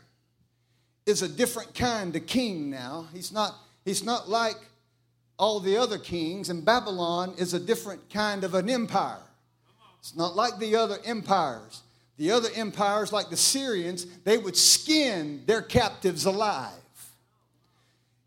[1.05, 3.07] is a different kind of king now.
[3.13, 3.55] He's not,
[3.85, 4.57] he's not like
[5.39, 9.23] all the other kings, and Babylon is a different kind of an empire.
[9.99, 11.81] It's not like the other empires.
[12.17, 16.73] The other empires, like the Syrians, they would skin their captives alive.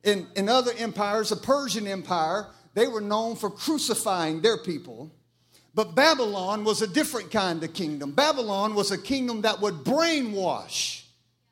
[0.04, 5.11] In, in other empires, the Persian Empire, they were known for crucifying their people.
[5.74, 8.12] But Babylon was a different kind of kingdom.
[8.12, 11.02] Babylon was a kingdom that would brainwash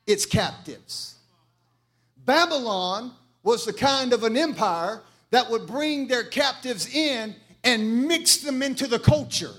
[0.05, 1.15] its captives.
[2.25, 5.01] Babylon was the kind of an empire
[5.31, 9.53] that would bring their captives in and mix them into the culture.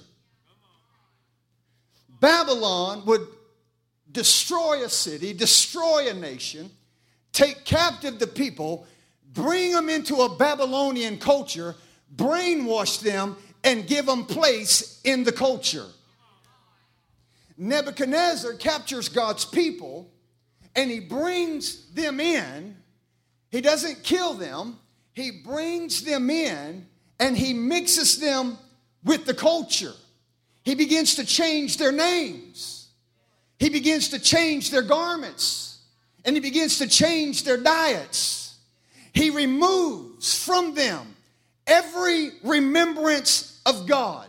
[2.20, 3.26] Babylon would
[4.12, 6.70] destroy a city, destroy a nation,
[7.32, 8.86] take captive the people,
[9.38, 11.76] bring them into a Babylonian culture,
[12.16, 15.86] brainwash them, and give them place in the culture.
[17.56, 20.10] Nebuchadnezzar captures God's people
[20.74, 22.76] and he brings them in.
[23.50, 24.78] He doesn't kill them,
[25.12, 26.86] he brings them in
[27.20, 28.58] and he mixes them
[29.04, 29.94] with the culture.
[30.62, 32.88] He begins to change their names,
[33.58, 35.78] he begins to change their garments,
[36.24, 38.47] and he begins to change their diets.
[39.12, 41.14] He removes from them
[41.66, 44.28] every remembrance of God.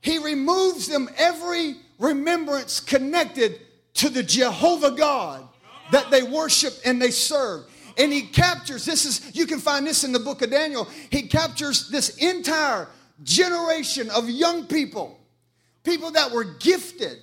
[0.00, 3.60] He removes them every remembrance connected
[3.94, 5.46] to the Jehovah God
[5.92, 7.64] that they worship and they serve.
[7.96, 10.88] And he captures this is you can find this in the book of Daniel.
[11.10, 12.88] He captures this entire
[13.22, 15.18] generation of young people,
[15.84, 17.18] people that were gifted,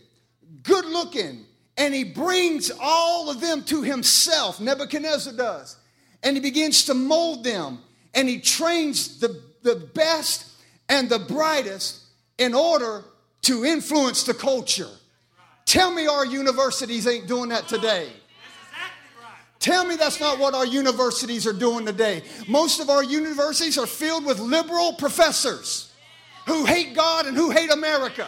[0.63, 1.45] good looking,
[1.77, 4.61] and he brings all of them to himself.
[4.61, 5.77] Nebuchadnezzar does
[6.23, 7.79] and he begins to mold them
[8.13, 10.47] and he trains the, the best
[10.89, 12.03] and the brightest
[12.37, 13.03] in order
[13.43, 14.89] to influence the culture.
[15.65, 18.09] Tell me our universities ain't doing that today.
[19.59, 22.23] Tell me that's not what our universities are doing today.
[22.47, 25.91] Most of our universities are filled with liberal professors
[26.47, 28.27] who hate God and who hate America.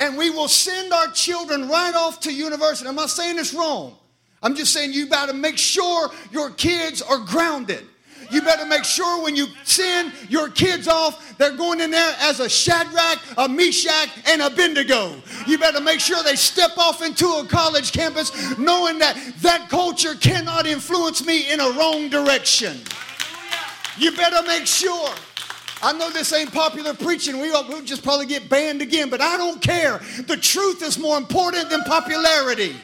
[0.00, 2.88] And we will send our children right off to university.
[2.88, 3.96] I'm not saying it's wrong.
[4.44, 7.84] I'm just saying you better make sure your kids are grounded.
[8.30, 12.40] You better make sure when you send your kids off, they're going in there as
[12.40, 15.14] a Shadrach, a Meshach, and a Abednego.
[15.46, 20.14] You better make sure they step off into a college campus knowing that that culture
[20.14, 22.78] cannot influence me in a wrong direction.
[23.96, 25.08] You better make sure.
[25.82, 27.40] I know this ain't popular preaching.
[27.40, 29.98] We will just probably get banned again, but I don't care.
[30.26, 32.74] The truth is more important than popularity.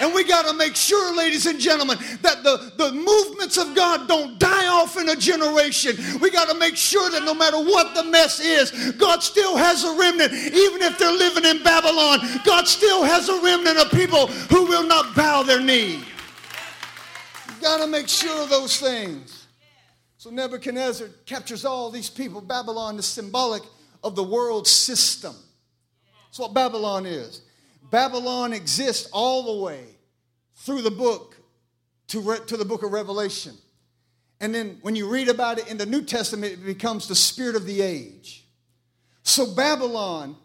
[0.00, 4.08] And we got to make sure, ladies and gentlemen, that the, the movements of God
[4.08, 5.96] don't die off in a generation.
[6.20, 9.84] We got to make sure that no matter what the mess is, God still has
[9.84, 10.32] a remnant.
[10.32, 14.86] Even if they're living in Babylon, God still has a remnant of people who will
[14.86, 15.96] not bow their knee.
[15.96, 19.46] You got to make sure of those things.
[20.18, 22.40] So Nebuchadnezzar captures all these people.
[22.40, 23.62] Babylon is symbolic
[24.04, 25.34] of the world system.
[26.26, 27.42] That's what Babylon is.
[27.92, 29.84] Babylon exists all the way
[30.56, 31.36] through the book
[32.08, 33.52] to, re- to the book of Revelation.
[34.40, 37.54] And then when you read about it in the New Testament, it becomes the spirit
[37.54, 38.46] of the age.
[39.24, 40.36] So Babylon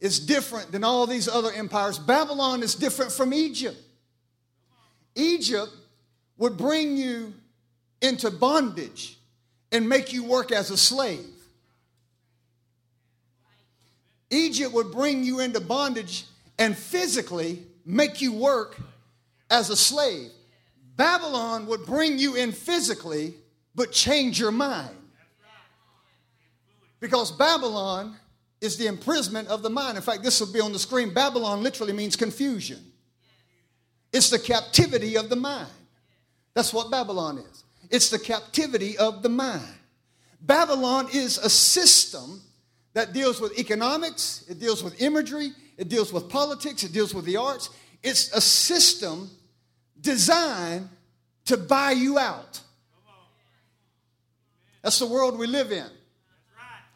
[0.00, 1.98] is different than all these other empires.
[1.98, 3.76] Babylon is different from Egypt.
[5.14, 5.70] Egypt
[6.38, 7.34] would bring you
[8.00, 9.18] into bondage.
[9.72, 11.26] and make you work as a slave.
[14.30, 16.24] Egypt would bring you into bondage
[16.58, 18.76] and physically make you work
[19.50, 20.30] as a slave.
[20.96, 23.34] Babylon would bring you in physically,
[23.74, 24.96] but change your mind.
[27.00, 28.16] Because Babylon
[28.60, 29.96] is the imprisonment of the mind.
[29.96, 31.12] In fact, this will be on the screen.
[31.12, 32.92] Babylon literally means confusion,
[34.12, 35.68] it's the captivity of the mind.
[36.54, 37.64] That's what Babylon is.
[37.90, 39.74] It's the captivity of the mind.
[40.40, 42.40] Babylon is a system
[42.94, 47.24] that deals with economics, it deals with imagery, it deals with politics, it deals with
[47.24, 47.70] the arts.
[48.02, 49.30] It's a system
[50.00, 50.88] designed
[51.46, 52.60] to buy you out.
[54.82, 55.86] That's the world we live in.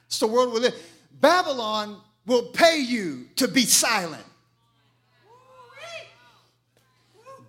[0.06, 0.74] It's the world we live.
[1.20, 4.24] Babylon will pay you to be silent.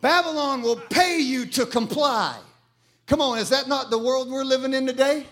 [0.01, 2.35] Babylon will pay you to comply.
[3.05, 5.25] Come on, is that not the world we're living in today?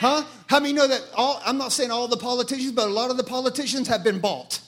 [0.00, 0.24] Huh?
[0.46, 3.16] How many know that all, I'm not saying all the politicians, but a lot of
[3.16, 4.60] the politicians have been bought.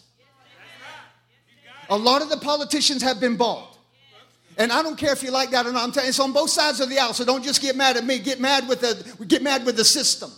[1.90, 3.76] A lot of the politicians have been bought.
[4.56, 5.82] And I don't care if you like that or not.
[5.82, 7.14] I'm telling you, it's on both sides of the aisle.
[7.14, 8.18] So don't just get mad at me.
[8.18, 10.30] Get mad with the get mad with the system.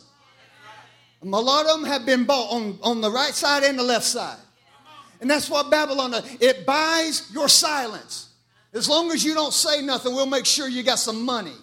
[1.23, 4.05] A lot of them have been bought on, on the right side and the left
[4.05, 4.39] side.
[5.21, 6.37] And that's what Babylon does.
[6.41, 8.31] It buys your silence.
[8.73, 11.55] As long as you don't say nothing, we'll make sure you got some money.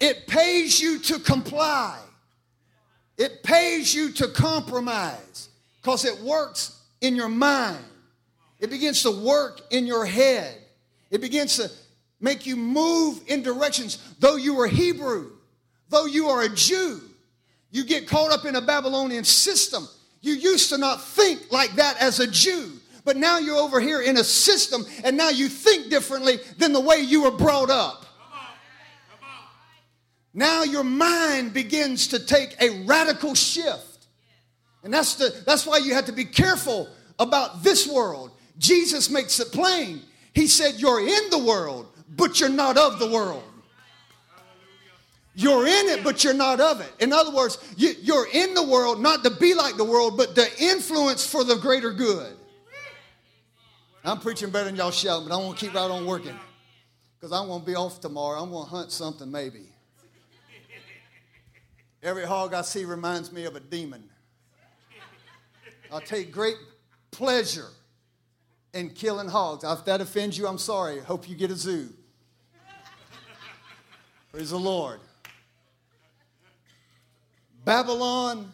[0.00, 1.98] It pays you to comply.
[3.18, 5.48] It pays you to compromise
[5.82, 7.84] because it works in your mind.
[8.58, 10.56] It begins to work in your head.
[11.10, 11.70] It begins to
[12.20, 13.98] make you move in directions.
[14.18, 15.32] Though you are Hebrew,
[15.88, 17.00] though you are a Jew,
[17.70, 19.86] you get caught up in a Babylonian system.
[20.20, 22.72] You used to not think like that as a Jew,
[23.04, 26.80] but now you're over here in a system and now you think differently than the
[26.80, 28.06] way you were brought up.
[30.32, 33.85] Now your mind begins to take a radical shift.
[34.86, 39.40] And that's, the, that's why you have to be careful about this world Jesus makes
[39.40, 40.00] it plain.
[40.32, 43.42] He said, You're in the world, but you're not of the world.
[45.34, 46.92] You're in it, but you're not of it.
[47.00, 50.36] In other words, you, are in the world not to be like the world, but
[50.36, 52.36] to influence for the greater good.
[54.04, 56.38] I'm preaching better than y'all shouting, but I'm going to keep right on working
[57.18, 58.40] because I'm going to be off tomorrow.
[58.40, 59.66] I'm going to hunt something maybe.
[62.04, 64.08] Every hog I see reminds me of a demon.
[65.92, 66.56] I take great
[67.10, 67.68] pleasure
[68.74, 69.64] in killing hogs.
[69.64, 71.00] If that offends you, I'm sorry.
[71.00, 71.88] Hope you get a zoo.
[74.32, 75.00] Praise the Lord.
[77.64, 78.52] Babylon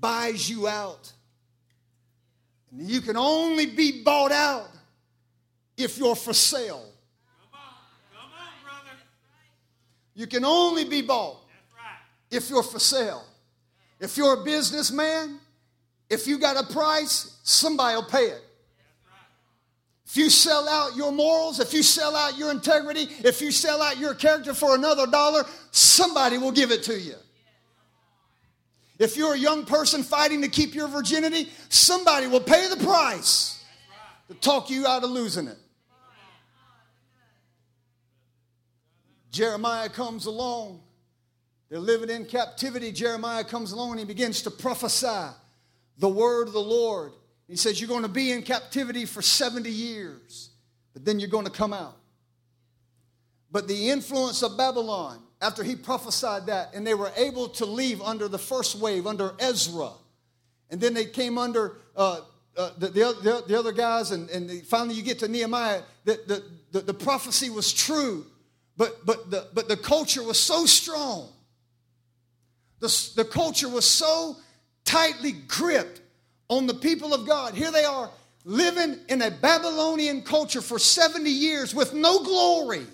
[0.00, 1.12] buys you out.
[2.70, 4.70] And you can only be bought out
[5.76, 6.82] if you're for sale.
[6.82, 7.60] Come on.
[8.12, 8.98] Come on, brother.
[10.14, 11.36] You can only be bought
[11.76, 11.98] right.
[12.30, 13.24] if you're for sale.
[14.00, 15.38] If you're a businessman,
[16.10, 18.42] if you got a price, somebody will pay it.
[20.06, 23.82] If you sell out your morals, if you sell out your integrity, if you sell
[23.82, 27.14] out your character for another dollar, somebody will give it to you.
[28.98, 33.64] If you're a young person fighting to keep your virginity, somebody will pay the price
[34.28, 35.58] to talk you out of losing it.
[39.32, 40.80] Jeremiah comes along.
[41.68, 42.92] They're living in captivity.
[42.92, 45.34] Jeremiah comes along and he begins to prophesy
[45.98, 47.12] the word of the Lord.
[47.48, 50.50] He says, You're going to be in captivity for 70 years,
[50.92, 51.96] but then you're going to come out.
[53.50, 58.02] But the influence of Babylon, after he prophesied that, and they were able to leave
[58.02, 59.90] under the first wave, under Ezra,
[60.70, 62.20] and then they came under uh,
[62.56, 66.44] uh, the, the, the, other guys, and, and finally you get to Nehemiah, the, the,
[66.72, 68.26] the, the prophecy was true,
[68.76, 71.28] but, but, the, but the culture was so strong.
[72.80, 74.36] The, the culture was so
[74.84, 76.00] tightly gripped
[76.48, 77.54] on the people of God.
[77.54, 78.10] Here they are
[78.44, 82.86] living in a Babylonian culture for 70 years with no glory.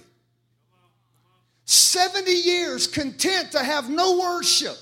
[1.65, 4.77] 70 years content to have no worship,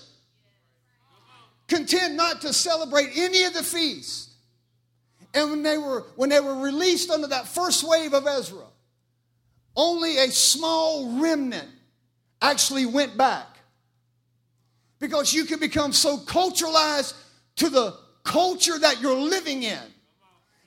[1.67, 4.35] content not to celebrate any of the feasts.
[5.35, 8.65] And when they were when they were released under that first wave of Ezra,
[9.77, 11.69] only a small remnant
[12.41, 13.48] actually went back.
[15.01, 17.15] Because you can become so culturalized
[17.57, 19.79] to the culture that you're living in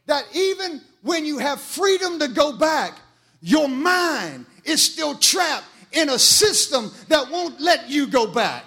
[0.06, 2.98] that even when you have freedom to go back,
[3.42, 8.66] your mind is still trapped in a system that won't let you go back.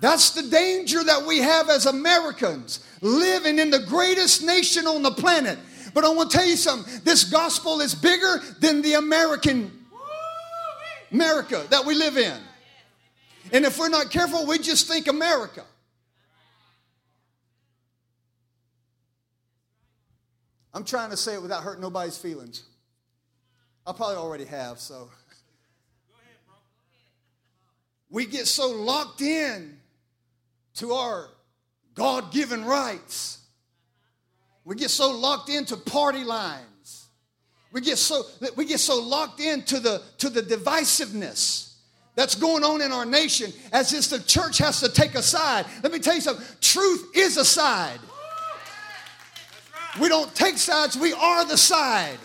[0.00, 5.10] That's the danger that we have as Americans living in the greatest nation on the
[5.10, 5.58] planet.
[5.94, 9.70] But I want to tell you something this gospel is bigger than the American
[11.12, 12.36] America that we live in.
[13.54, 15.62] And if we're not careful, we just think America.
[20.74, 22.64] I'm trying to say it without hurting nobody's feelings.
[23.86, 25.08] I probably already have, so.
[28.10, 29.78] We get so locked in
[30.74, 31.28] to our
[31.94, 33.38] God given rights.
[34.64, 37.06] We get so locked into party lines.
[37.70, 38.24] We get so
[38.56, 41.73] we get so locked into the to the divisiveness
[42.14, 45.66] that's going on in our nation as if the church has to take a side.
[45.82, 46.44] Let me tell you something.
[46.60, 47.98] Truth is a side.
[50.00, 52.18] We don't take sides, we are the side.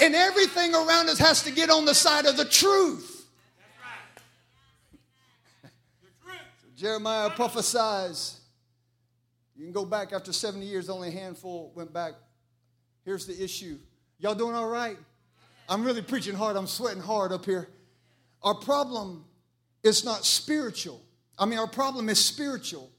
[0.00, 3.26] And everything around us has to get on the side of the truth.
[5.62, 5.68] So
[6.76, 8.40] Jeremiah prophesies.
[9.56, 12.14] You can go back after 70 years, only a handful went back.
[13.04, 13.78] Here's the issue.
[14.18, 14.96] Y'all doing all right?
[15.68, 16.56] I'm really preaching hard.
[16.56, 17.68] I'm sweating hard up here.
[18.42, 19.24] Our problem
[19.82, 21.00] is not spiritual.
[21.38, 22.90] I mean, our problem is spiritual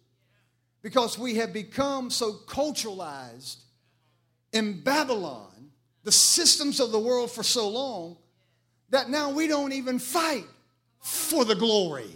[0.81, 3.57] because we have become so culturalized
[4.51, 5.71] in Babylon,
[6.03, 8.17] the systems of the world for so long,
[8.89, 10.45] that now we don't even fight
[10.99, 12.09] for the glory.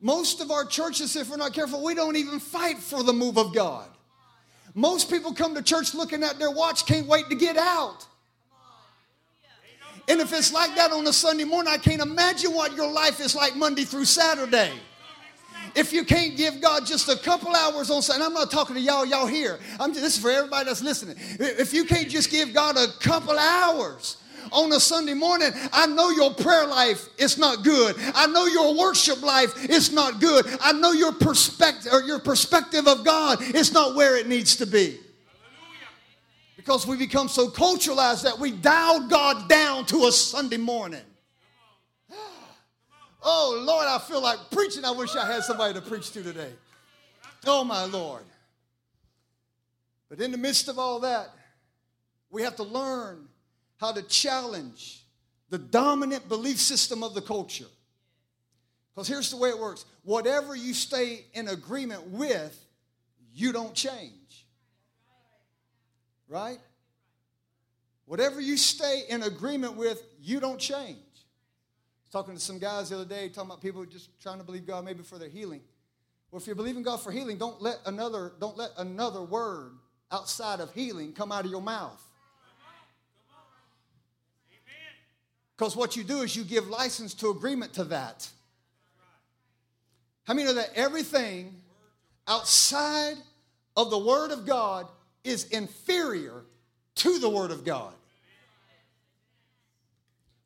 [0.00, 3.36] Most of our churches, if we're not careful, we don't even fight for the move
[3.36, 3.88] of God.
[4.74, 8.06] Most people come to church looking at their watch, can't wait to get out.
[10.08, 13.20] And if it's like that on a Sunday morning, I can't imagine what your life
[13.20, 14.72] is like Monday through Saturday.
[15.74, 18.80] If you can't give God just a couple hours on Sunday, I'm not talking to
[18.80, 19.58] y'all, y'all here.
[19.78, 21.16] I'm just, this is for everybody that's listening.
[21.38, 24.16] If you can't just give God a couple hours
[24.50, 27.96] on a Sunday morning, I know your prayer life is not good.
[28.14, 30.46] I know your worship life is not good.
[30.60, 34.66] I know your perspective or your perspective of God is not where it needs to
[34.66, 34.98] be.
[36.68, 41.00] Because we become so culturalized that we dial God down to a Sunday morning.
[43.20, 44.84] Oh, Lord, I feel like preaching.
[44.84, 46.52] I wish I had somebody to preach to today.
[47.46, 48.22] Oh, my Lord.
[50.08, 51.30] But in the midst of all that,
[52.30, 53.26] we have to learn
[53.78, 55.04] how to challenge
[55.50, 57.66] the dominant belief system of the culture.
[58.94, 62.56] Because here's the way it works whatever you stay in agreement with,
[63.32, 64.17] you don't change.
[66.28, 66.58] Right?
[68.06, 70.98] Whatever you stay in agreement with, you don't change
[72.10, 74.84] talking to some guys the other day, talking about people just trying to believe God
[74.84, 75.60] maybe for their healing.
[76.30, 79.72] Well, if you're believing God for healing, don't let another, don't let another word
[80.10, 82.02] outside of healing come out of your mouth.
[85.56, 88.28] Because what you do is you give license to agreement to that.
[90.24, 91.54] How many know that everything
[92.28, 93.16] outside
[93.76, 94.86] of the Word of God
[95.28, 96.44] is inferior
[96.96, 97.92] to the Word of God?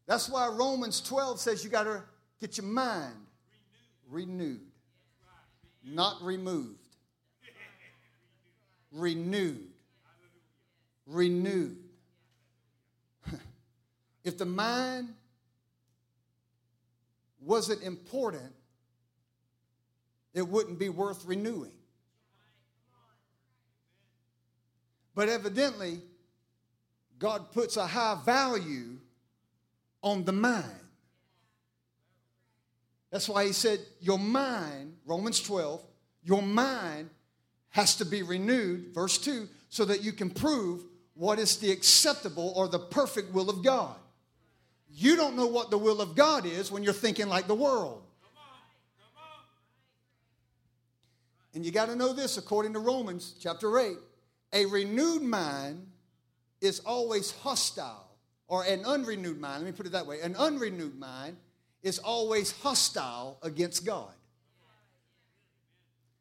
[0.06, 2.02] That's why Romans 12 says you got to
[2.40, 3.14] get your mind
[4.10, 4.60] renewed,
[5.84, 6.78] not removed.
[8.90, 9.70] Renewed.
[11.06, 11.78] Renewed.
[14.24, 15.08] if the mind
[17.40, 18.52] wasn't important,
[20.34, 21.72] it wouldn't be worth renewing.
[25.14, 26.00] But evidently,
[27.18, 28.98] God puts a high value
[30.02, 30.66] on the mind.
[33.10, 35.82] That's why he said, Your mind, Romans 12,
[36.24, 37.10] your mind
[37.70, 40.82] has to be renewed, verse 2, so that you can prove
[41.14, 43.94] what is the acceptable or the perfect will of God.
[44.90, 48.02] You don't know what the will of God is when you're thinking like the world.
[51.54, 53.96] And you got to know this according to Romans chapter 8
[54.52, 55.86] a renewed mind
[56.60, 58.08] is always hostile
[58.48, 61.36] or an unrenewed mind, let me put it that way, an unrenewed mind
[61.82, 64.12] is always hostile against God.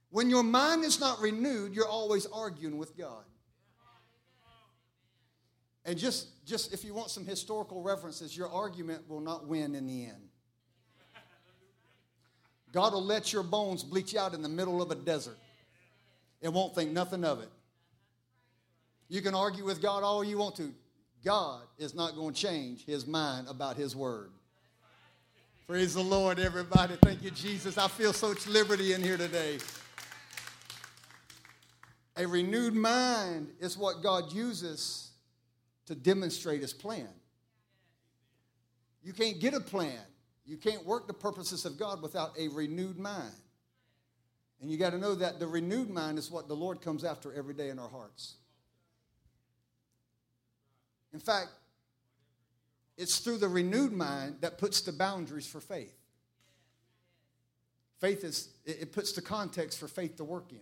[0.10, 3.24] When your mind is not renewed, you're always arguing with God.
[5.86, 9.88] And just, just if you want some historical references, your argument will not win in
[9.88, 10.30] the end.
[12.72, 15.38] God will let your bones bleach out in the middle of a desert.
[16.42, 17.50] It won't think nothing of it.
[19.12, 20.74] You can argue with God all you want to.
[21.22, 24.32] God is not going to change his mind about his word.
[25.68, 26.96] Praise the Lord, everybody.
[27.04, 27.78] Thank you, Jesus.
[27.78, 29.58] I feel such liberty in here today.
[32.16, 35.12] A renewed mind is what God uses
[35.88, 37.10] to demonstrate his plan.
[39.04, 40.00] You can't get a plan.
[40.46, 43.36] You can't work the purposes of God without a renewed mind.
[44.62, 47.34] And you got to know that the renewed mind is what the Lord comes after
[47.34, 48.36] every day in our hearts.
[51.14, 51.50] In fact,
[53.02, 55.98] It's through the renewed mind that puts the boundaries for faith.
[58.00, 60.60] Faith is, it puts the context for faith to work in.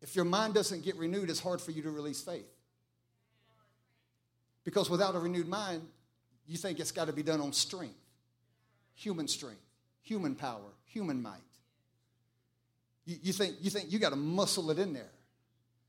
[0.00, 2.46] If your mind doesn't get renewed, it's hard for you to release faith.
[4.62, 5.82] Because without a renewed mind,
[6.46, 7.98] you think it's got to be done on strength,
[8.94, 9.62] human strength,
[10.02, 11.40] human power, human might.
[13.06, 15.10] You, you think you think you got to muscle it in there.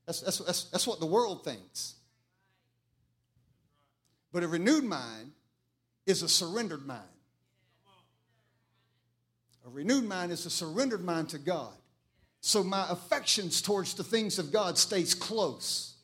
[0.06, 1.94] That's, that's, that's, that's what the world thinks.
[4.32, 5.32] But a renewed mind
[6.06, 7.02] is a surrendered mind.
[9.66, 11.74] A renewed mind is a surrendered mind to God.
[12.40, 15.96] So my affections towards the things of God stays close.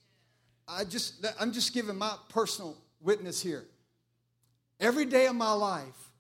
[0.66, 3.64] I just I'm just giving my personal witness here.
[4.81, 6.11] Every day of my life,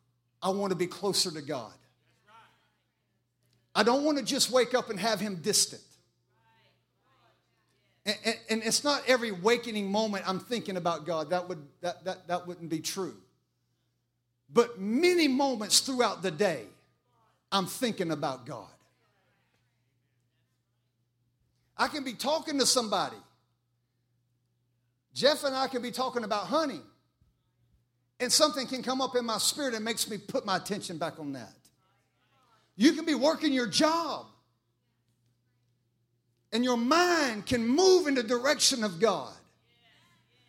[0.42, 1.72] I want to be closer to God.
[3.74, 5.82] I don't want to just wake up and have him distant.
[8.06, 11.30] And, and, and, it's not every wakening moment I'm thinking about God.
[11.30, 13.16] That, would, that, that, that wouldn't be true.
[14.52, 16.64] But many moments throughout the day,
[17.50, 18.68] I'm thinking about God.
[21.76, 23.16] I can be talking to somebody.
[25.14, 26.80] Jeff and I can be talking about honey.
[28.20, 31.18] And something can come up in my spirit and makes me put my attention back
[31.18, 31.52] on that.
[32.76, 34.26] You can be working your job
[36.54, 39.32] and your mind can move in the direction of God.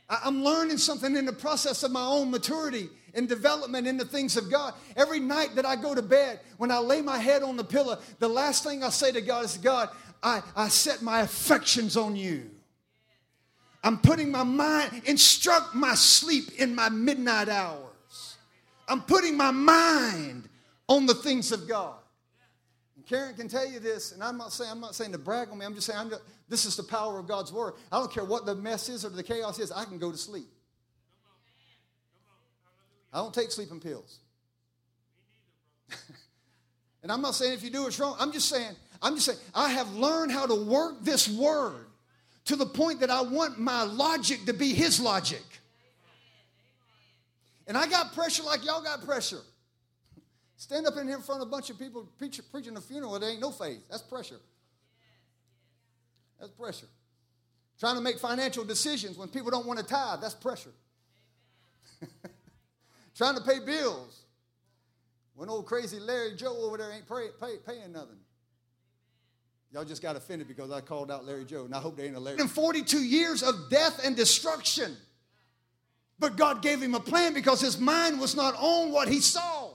[0.07, 4.37] I'm learning something in the process of my own maturity and development in the things
[4.37, 4.75] of God.
[4.95, 7.97] Every night that I go to bed, when I lay my head on the pillow,
[8.19, 9.89] the last thing I say to God is, God,
[10.21, 12.51] I, I set my affections on you.
[13.83, 18.37] I'm putting my mind, instruct my sleep in my midnight hours.
[18.87, 20.49] I'm putting my mind
[20.87, 21.95] on the things of God.
[23.07, 25.59] Karen can tell you this, and I'm not saying I'm not saying to brag on
[25.59, 25.65] me.
[25.65, 27.73] I'm just saying I'm just, this is the power of God's word.
[27.91, 29.71] I don't care what the mess is or the chaos is.
[29.71, 30.47] I can go to sleep.
[33.13, 34.19] I don't take sleeping pills.
[37.03, 38.15] and I'm not saying if you do it's wrong.
[38.19, 41.85] I'm just saying I'm just saying I have learned how to work this word
[42.45, 45.43] to the point that I want my logic to be His logic.
[47.67, 49.41] And I got pressure like y'all got pressure.
[50.57, 53.19] Stand up in here in front of a bunch of people preach, preaching a funeral,
[53.19, 53.81] there ain't no faith.
[53.89, 54.39] That's pressure.
[56.39, 56.87] That's pressure.
[57.79, 60.71] Trying to make financial decisions when people don't want to tithe, that's pressure.
[63.15, 64.23] Trying to pay bills
[65.35, 68.17] when old crazy Larry Joe over there ain't pay, pay, paying nothing.
[69.73, 72.15] Y'all just got offended because I called out Larry Joe, and I hope they ain't
[72.15, 72.39] a Larry.
[72.39, 74.95] In 42 years of death and destruction.
[76.17, 79.71] But God gave him a plan because his mind was not on what he saw.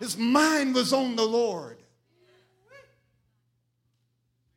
[0.00, 1.76] His mind was on the Lord.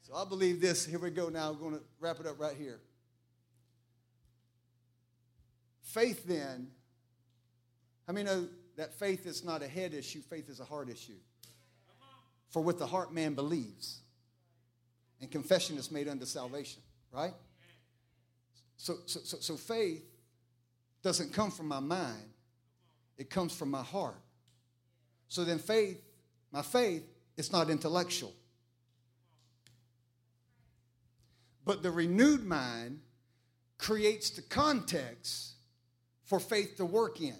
[0.03, 0.85] So I believe this.
[0.85, 1.49] Here we go now.
[1.51, 2.79] I'm going to wrap it up right here.
[5.81, 6.69] Faith, then,
[8.07, 11.19] I mean, know that faith is not a head issue, faith is a heart issue.
[12.49, 13.99] For with the heart man believes,
[15.21, 16.81] and confession is made unto salvation,
[17.11, 17.33] right?
[18.77, 20.03] So, so, so, so faith
[21.03, 22.31] doesn't come from my mind,
[23.17, 24.21] it comes from my heart.
[25.27, 26.01] So then, faith,
[26.51, 27.03] my faith,
[27.37, 28.33] is not intellectual.
[31.65, 32.99] But the renewed mind
[33.77, 35.53] creates the context
[36.25, 37.35] for faith to work in.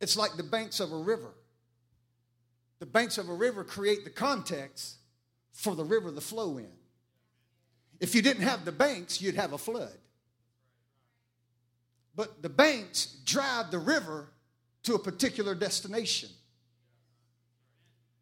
[0.00, 1.32] It's like the banks of a river.
[2.78, 4.96] The banks of a river create the context
[5.52, 6.72] for the river to flow in.
[8.00, 9.96] If you didn't have the banks, you'd have a flood.
[12.14, 14.28] But the banks drive the river
[14.86, 16.30] to a particular destination.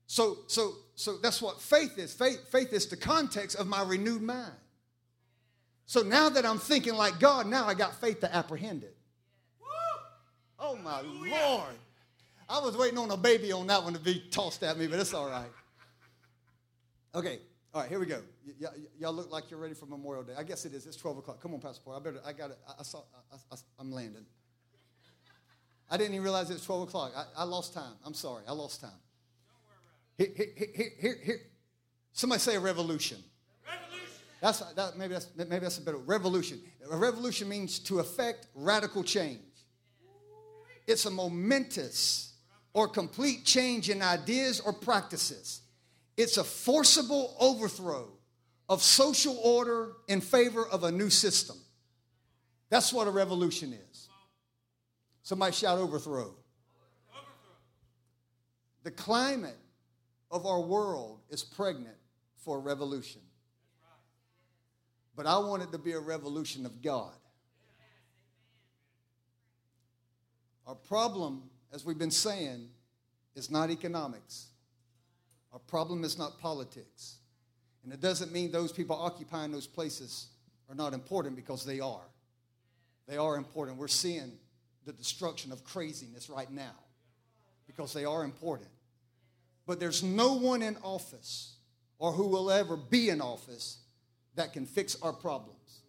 [0.07, 2.13] So, so, so that's what faith is.
[2.13, 4.53] Faith, faith is the context of my renewed mind.
[5.87, 8.97] So now that I'm thinking like God, now I got faith to apprehend it.
[10.59, 11.75] Oh my Lord.
[12.49, 14.99] I was waiting on a baby on that one to be tossed at me, but
[14.99, 15.51] it's all right.
[17.15, 17.39] Okay,
[17.75, 18.21] all right, here we go.
[18.47, 20.33] Y- y- y'all look like you're ready for Memorial Day.
[20.37, 20.87] I guess it is.
[20.87, 21.41] It's 12 o'clock.
[21.41, 21.97] Come on, Pastor Paul.
[21.97, 22.59] I better, I got it.
[22.69, 23.03] I, I saw,
[23.33, 24.25] I, I, I'm landing.
[25.91, 27.13] I didn't even realize it was 12 o'clock.
[27.17, 27.95] I, I lost time.
[28.05, 28.43] I'm sorry.
[28.49, 28.91] I lost time.
[30.17, 31.41] Here, here, here, here.
[32.13, 33.19] Somebody say a revolution.
[33.67, 34.11] Revolution.
[34.41, 36.61] That's, that, maybe, that's, maybe that's a better revolution.
[36.91, 39.41] A revolution means to effect radical change.
[40.87, 42.35] It's a momentous
[42.73, 45.63] or complete change in ideas or practices.
[46.17, 48.09] It's a forcible overthrow
[48.69, 51.57] of social order in favor of a new system.
[52.71, 54.09] That's what a revolution is.
[55.25, 56.35] Somebody shout overthrow.
[58.83, 59.57] The climate
[60.31, 61.97] of our world is pregnant
[62.37, 63.23] for revolution.
[65.17, 67.15] But I want it to be a revolution of God.
[70.67, 72.69] Our problem, as we've been saying,
[73.35, 74.49] is not economics.
[75.55, 77.17] Our problem is not politics.
[77.83, 80.27] And it doesn't mean those people occupying those places
[80.69, 82.11] are not important because they are.
[83.09, 83.79] They are important.
[83.79, 84.33] We're seeing
[84.85, 86.75] the destruction of craziness right now
[87.67, 88.69] because they are important.
[89.67, 91.57] But there's no one in office
[91.99, 93.79] or who will ever be in office
[94.35, 95.81] that can fix our problems.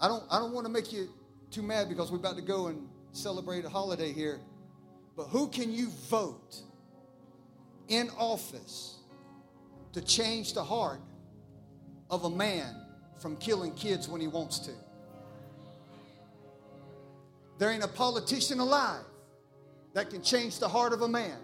[0.00, 1.08] I don't, I don't want to make you
[1.50, 4.40] too mad because we're about to go and celebrate a holiday here.
[5.16, 6.56] But who can you vote
[7.88, 8.98] in office
[9.92, 11.00] to change the heart
[12.10, 12.74] of a man
[13.18, 14.72] from killing kids when he wants to?
[17.58, 19.04] There ain't a politician alive
[19.92, 21.38] that can change the heart of a man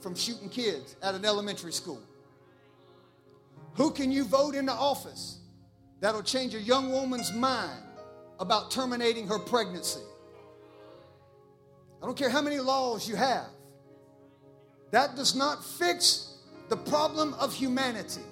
[0.00, 2.00] from shooting kids at an elementary school.
[3.74, 5.38] Who can you vote into office
[6.00, 7.82] that'll change a young woman's mind
[8.38, 10.00] about terminating her pregnancy?
[12.02, 13.46] I don't care how many laws you have.
[14.92, 16.38] That does not fix
[16.68, 18.22] the problem of humanity.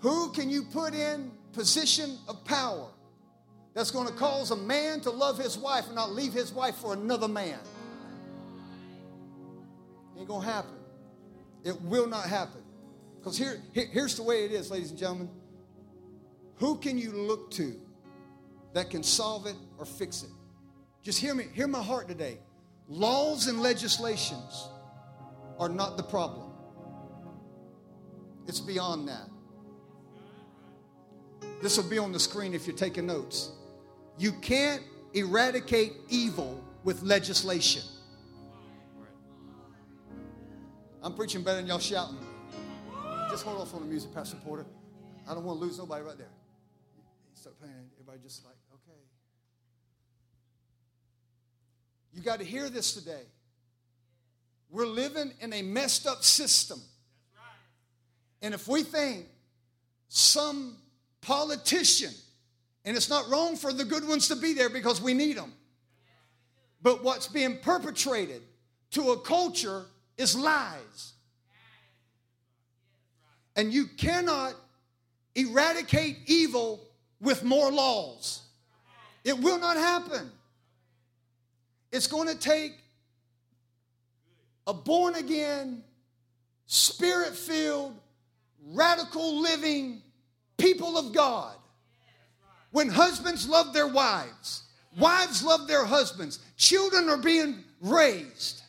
[0.00, 2.88] Who can you put in position of power
[3.80, 6.74] that's going to cause a man to love his wife and not leave his wife
[6.74, 7.58] for another man?
[10.18, 10.74] Ain't going to happen.
[11.64, 12.60] It will not happen.
[13.16, 15.30] Because here, here, here's the way it is, ladies and gentlemen.
[16.56, 17.74] Who can you look to
[18.74, 20.30] that can solve it or fix it?
[21.02, 22.36] Just hear me, hear my heart today.
[22.86, 24.68] Laws and legislations
[25.58, 26.50] are not the problem,
[28.46, 29.30] it's beyond that.
[31.62, 33.52] This will be on the screen if you're taking notes.
[34.20, 34.82] You can't
[35.14, 37.80] eradicate evil with legislation.
[41.02, 42.18] I'm preaching better than y'all shouting.
[43.30, 44.66] Just hold off on the music, Pastor Porter.
[45.26, 46.28] I don't want to lose nobody right there.
[47.32, 49.00] He start playing, everybody just like, okay.
[52.12, 53.22] You got to hear this today.
[54.68, 56.82] We're living in a messed up system.
[58.42, 59.24] And if we think
[60.08, 60.76] some
[61.22, 62.12] politician,
[62.90, 65.52] and it's not wrong for the good ones to be there because we need them,
[66.82, 68.42] but what's being perpetrated
[68.90, 69.84] to a culture
[70.18, 71.12] is lies.
[73.54, 74.54] And you cannot
[75.36, 76.80] eradicate evil
[77.20, 78.42] with more laws.
[79.22, 80.28] It will not happen.
[81.92, 82.72] It's going to take
[84.66, 85.84] a born again,
[86.66, 87.94] spirit filled,
[88.66, 90.02] radical living
[90.58, 91.54] people of God.
[92.72, 94.64] When husbands love their wives,
[94.96, 98.62] wives love their husbands, children are being raised.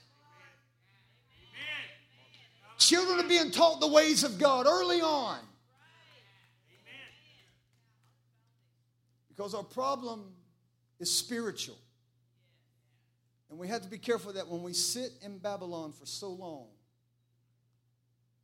[2.77, 5.37] Children are being taught the ways of God early on.
[9.29, 10.23] Because our problem
[10.99, 11.77] is spiritual.
[13.49, 16.67] And we have to be careful that when we sit in Babylon for so long,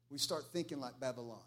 [0.09, 1.41] we start thinking like Babylon.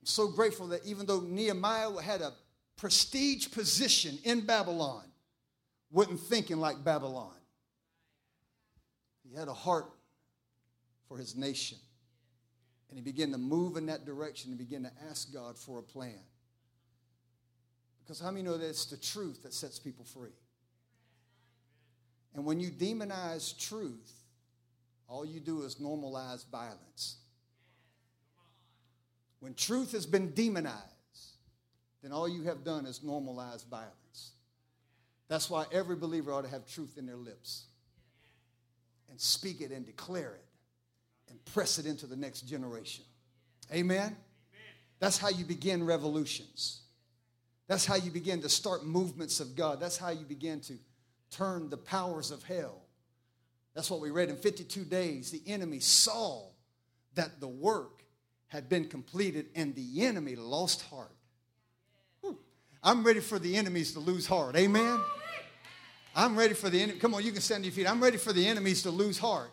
[0.00, 2.32] I'm so grateful that even though Nehemiah had a
[2.78, 5.04] prestige position in Babylon,
[5.90, 7.34] wasn't thinking like Babylon.
[9.28, 9.90] He had a heart
[11.08, 11.76] for his nation.
[12.88, 15.82] And he began to move in that direction and began to ask God for a
[15.82, 16.20] plan.
[18.02, 20.30] Because how many know that it's the truth that sets people free?
[22.34, 24.12] And when you demonize truth,
[25.08, 27.16] all you do is normalize violence.
[29.40, 30.97] When truth has been demonized,
[32.02, 34.32] then all you have done is normalize violence.
[35.28, 37.64] That's why every believer ought to have truth in their lips
[39.10, 40.44] and speak it and declare it
[41.28, 43.04] and press it into the next generation.
[43.72, 44.16] Amen?
[45.00, 46.80] That's how you begin revolutions.
[47.66, 49.78] That's how you begin to start movements of God.
[49.80, 50.74] That's how you begin to
[51.30, 52.82] turn the powers of hell.
[53.74, 55.30] That's what we read in 52 days.
[55.30, 56.46] The enemy saw
[57.14, 58.02] that the work
[58.46, 61.12] had been completed and the enemy lost heart.
[62.88, 64.56] I'm ready for the enemies to lose heart.
[64.56, 64.98] Amen?
[66.16, 66.98] I'm ready for the enemy.
[66.98, 67.86] Come on, you can stand to your feet.
[67.86, 69.50] I'm ready for the enemies to lose heart.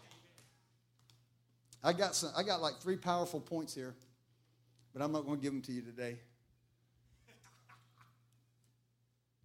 [1.83, 3.93] I got some, I got like three powerful points here,
[4.93, 6.15] but I'm not going to give them to you today.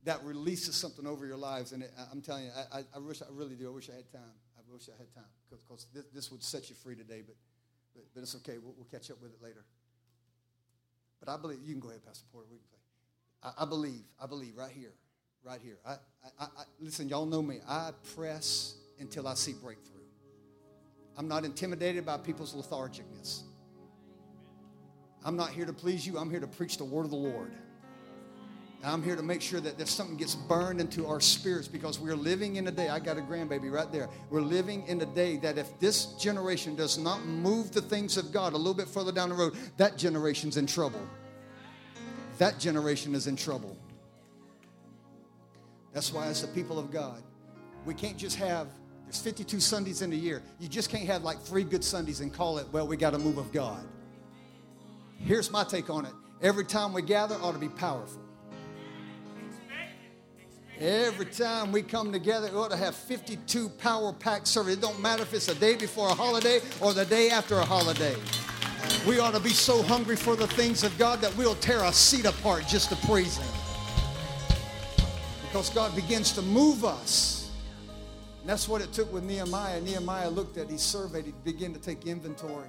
[0.04, 3.26] That releases something over your lives, and it, I'm telling you, I, I, wish I
[3.32, 3.66] really do.
[3.66, 4.22] I wish I had time.
[4.56, 7.34] I wish I had time because this, this would set you free today, but
[7.94, 8.58] but, but it's okay.
[8.62, 9.64] We'll, we'll, catch up with it later.
[11.18, 12.46] But I believe you can go ahead, Pastor Porter.
[12.48, 12.79] We can play.
[13.42, 14.02] I, I believe.
[14.22, 14.92] I believe right here,
[15.44, 15.78] right here.
[15.86, 15.92] I,
[16.38, 17.60] I, I, listen, y'all know me.
[17.68, 20.00] I press until I see breakthrough.
[21.16, 23.42] I'm not intimidated by people's lethargicness.
[25.24, 26.18] I'm not here to please you.
[26.18, 27.52] I'm here to preach the word of the Lord.
[28.82, 32.16] I'm here to make sure that if something gets burned into our spirits because we're
[32.16, 32.88] living in a day.
[32.88, 34.08] I got a grandbaby right there.
[34.30, 38.32] We're living in a day that if this generation does not move the things of
[38.32, 41.06] God a little bit further down the road, that generation's in trouble.
[42.40, 43.76] That generation is in trouble.
[45.92, 47.22] That's why, as the people of God,
[47.84, 48.66] we can't just have,
[49.04, 50.42] there's 52 Sundays in a year.
[50.58, 53.18] You just can't have like three good Sundays and call it, well, we got a
[53.18, 53.86] move of God.
[55.18, 58.22] Here's my take on it every time we gather ought to be powerful.
[60.78, 64.72] Every time we come together, we ought to have 52 power packed service.
[64.76, 67.66] It don't matter if it's a day before a holiday or the day after a
[67.66, 68.16] holiday.
[69.06, 71.92] We ought to be so hungry for the things of God that we'll tear a
[71.92, 73.48] seat apart just to praise Him.
[75.42, 77.50] Because God begins to move us.
[78.40, 79.80] And that's what it took with Nehemiah.
[79.80, 82.68] Nehemiah looked at, he surveyed, he began to take inventory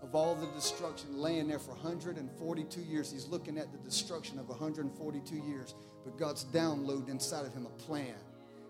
[0.00, 3.10] of all the destruction laying there for 142 years.
[3.10, 5.74] He's looking at the destruction of 142 years.
[6.04, 8.14] But God's downloading inside of him a plan.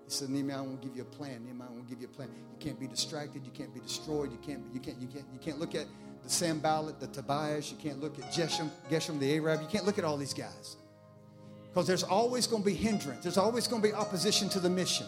[0.07, 1.45] He said, Nehemiah, I won't give you a plan.
[1.45, 2.31] Nehemiah, I want to give you a plan.
[2.35, 3.45] You can't be distracted.
[3.45, 4.33] You can't be destroyed.
[4.33, 5.87] You can't, you can't, you can't, you can't look at
[6.23, 7.71] the Sanballat, the Tobias.
[7.71, 9.61] You can't look at Geshem, Geshem, the Arab.
[9.63, 10.77] You can't look at all these guys.
[11.69, 13.23] Because there's always going to be hindrance.
[13.23, 15.07] There's always going to be opposition to the mission.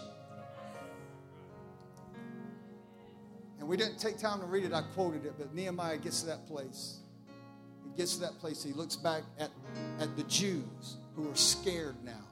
[3.59, 4.73] And we didn't take time to read it.
[4.73, 6.99] I quoted it, but Nehemiah gets to that place.
[7.83, 8.63] He gets to that place.
[8.63, 9.51] He looks back at,
[9.99, 12.25] at the Jews who are scared now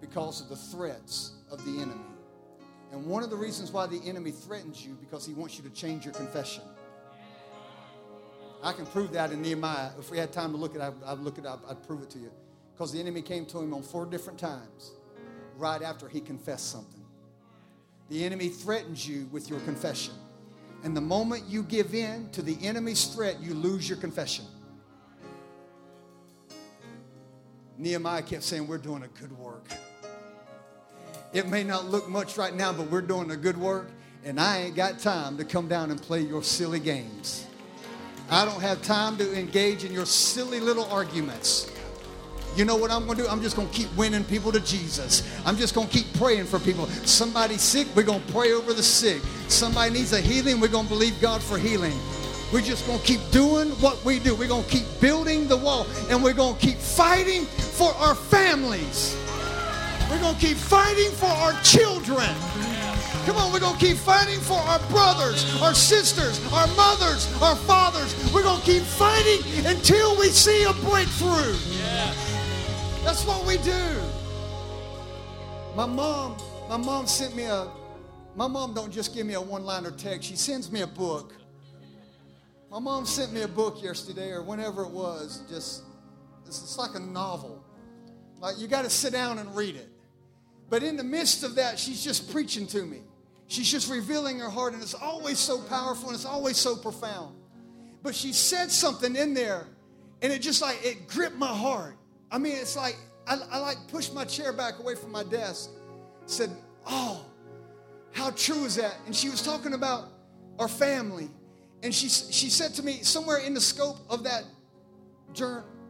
[0.00, 2.00] because of the threats of the enemy.
[2.92, 5.70] And one of the reasons why the enemy threatens you because he wants you to
[5.70, 6.62] change your confession.
[8.62, 9.90] I can prove that in Nehemiah.
[9.98, 11.64] If we had time to look at it, I'd look it up.
[11.68, 12.30] I'd prove it to you.
[12.72, 14.92] Because the enemy came to him on four different times
[15.56, 17.04] right after he confessed something.
[18.08, 20.14] The enemy threatens you with your confession.
[20.84, 24.44] And the moment you give in to the enemy's threat, you lose your confession.
[27.78, 29.66] Nehemiah kept saying, We're doing a good work.
[31.32, 33.90] It may not look much right now, but we're doing a good work,
[34.24, 37.46] and I ain't got time to come down and play your silly games.
[38.32, 41.70] I don't have time to engage in your silly little arguments.
[42.56, 43.28] You know what I'm going to do?
[43.28, 45.22] I'm just going to keep winning people to Jesus.
[45.44, 46.86] I'm just going to keep praying for people.
[47.04, 49.20] Somebody's sick, we're going to pray over the sick.
[49.48, 51.92] Somebody needs a healing, we're going to believe God for healing.
[52.54, 54.34] We're just going to keep doing what we do.
[54.34, 58.14] We're going to keep building the wall and we're going to keep fighting for our
[58.14, 59.14] families.
[60.10, 62.34] We're going to keep fighting for our children.
[63.26, 67.54] Come on, we're going to keep fighting for our brothers, our sisters, our mothers, our
[67.54, 68.14] fathers.
[68.34, 71.54] We're going to keep fighting until we see a breakthrough.
[71.70, 73.02] Yes.
[73.04, 74.00] That's what we do.
[75.76, 76.36] My mom,
[76.68, 77.68] my mom sent me a,
[78.34, 80.28] my mom don't just give me a one-liner text.
[80.28, 81.32] She sends me a book.
[82.72, 85.42] My mom sent me a book yesterday or whenever it was.
[85.48, 85.84] Just
[86.44, 87.64] it's like a novel.
[88.40, 89.88] Like you got to sit down and read it.
[90.68, 93.02] But in the midst of that, she's just preaching to me.
[93.52, 97.36] She's just revealing her heart, and it's always so powerful and it's always so profound.
[98.02, 99.66] But she said something in there,
[100.22, 101.96] and it just like it gripped my heart.
[102.30, 102.96] I mean, it's like
[103.26, 105.70] I, I like pushed my chair back away from my desk,
[106.26, 106.50] said,
[106.86, 107.26] "Oh,
[108.12, 110.08] how true is that?" And she was talking about
[110.58, 111.28] our family
[111.82, 114.44] and she, she said to me, somewhere in the scope of that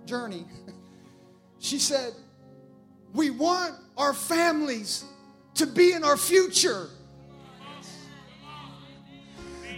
[0.06, 0.46] journey,
[1.58, 2.14] she said,
[3.12, 5.04] We want our families
[5.54, 6.88] to be in our future.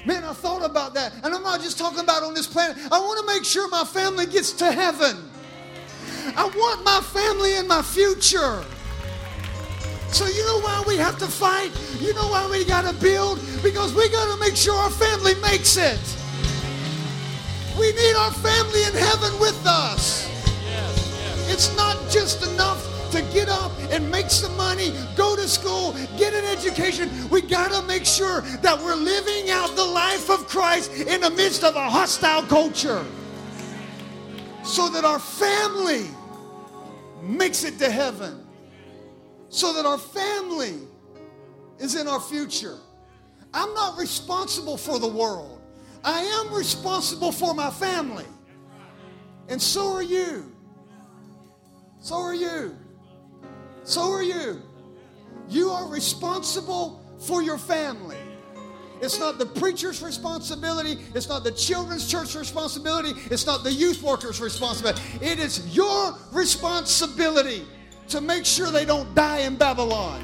[0.04, 1.12] Man, I thought about that.
[1.22, 2.76] And I'm not just talking about on this planet.
[2.92, 5.16] I want to make sure my family gets to heaven.
[6.36, 8.64] I want my family in my future.
[10.08, 11.72] So you know why we have to fight?
[12.00, 13.40] You know why we got to build?
[13.62, 15.98] Because we got to make sure our family makes it.
[17.78, 20.30] We need our family in heaven with us.
[21.50, 26.34] It's not just enough to get up and make some money, go to school, get
[26.34, 27.10] an education.
[27.30, 31.30] We got to make sure that we're living out the life of Christ in the
[31.30, 33.04] midst of a hostile culture
[34.64, 36.06] so that our family
[37.22, 38.44] makes it to heaven
[39.54, 40.80] so that our family
[41.78, 42.76] is in our future.
[43.52, 45.60] I'm not responsible for the world.
[46.02, 48.26] I am responsible for my family.
[49.48, 50.52] And so are you.
[52.00, 52.76] So are you.
[53.84, 54.62] So are you.
[55.48, 58.16] You are responsible for your family.
[59.00, 60.98] It's not the preacher's responsibility.
[61.14, 63.12] It's not the children's church responsibility.
[63.30, 65.02] It's not the youth worker's responsibility.
[65.20, 67.66] It is your responsibility
[68.08, 70.22] to make sure they don't die in Babylon.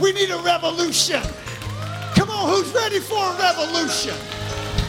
[0.00, 1.22] We need a revolution.
[2.14, 4.14] Come on, who's ready for a revolution?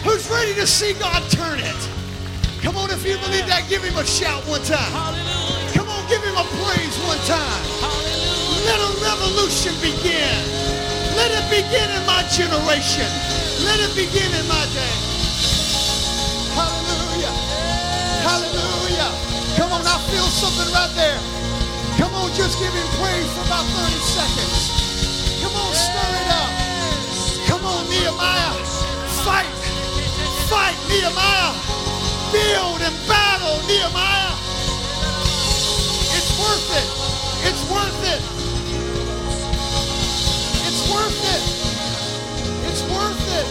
[0.03, 1.89] Who's ready to see God turn it?
[2.62, 4.93] Come on, if you believe that, give him a shout one time.
[4.93, 5.45] On,
[6.08, 7.66] give him a praise one time.
[8.66, 10.38] Let a revolution begin.
[11.18, 13.10] Let it begin in my generation.
[13.66, 14.95] Let it begin in my day.
[16.53, 17.34] Hallelujah.
[18.22, 19.10] Hallelujah.
[19.58, 21.20] Come on, I feel something right there.
[21.97, 25.41] Come on, just give him praise for about 30 seconds.
[25.41, 26.51] Come on, stir it up.
[27.47, 28.53] Come on, Nehemiah.
[29.26, 29.49] Fight.
[30.51, 31.53] Fight, Nehemiah.
[32.32, 34.35] Build and battle, Nehemiah.
[36.46, 36.86] It's worth it.
[37.48, 38.22] It's worth it.
[40.68, 41.43] It's worth it.
[42.68, 43.48] It's worth it.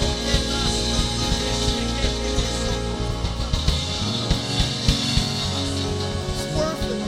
[6.30, 7.01] It's worth it.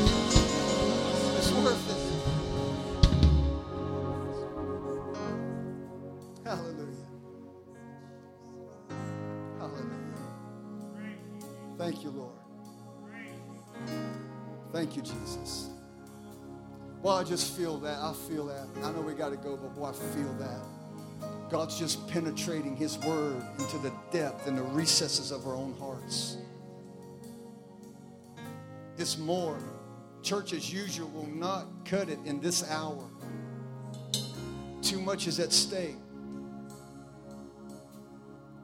[1.38, 2.00] It's worth it.
[6.44, 7.10] Hallelujah.
[9.58, 10.26] Hallelujah.
[11.78, 12.38] Thank you, Lord.
[14.72, 15.75] Thank you, Jesus.
[17.02, 17.98] Well, I just feel that.
[17.98, 18.66] I feel that.
[18.82, 20.60] I know we got to go, but boy, I feel that.
[21.50, 26.38] God's just penetrating His word into the depth and the recesses of our own hearts.
[28.98, 29.58] It's more.
[30.22, 33.08] Church as usual will not cut it in this hour.
[34.82, 35.96] Too much is at stake.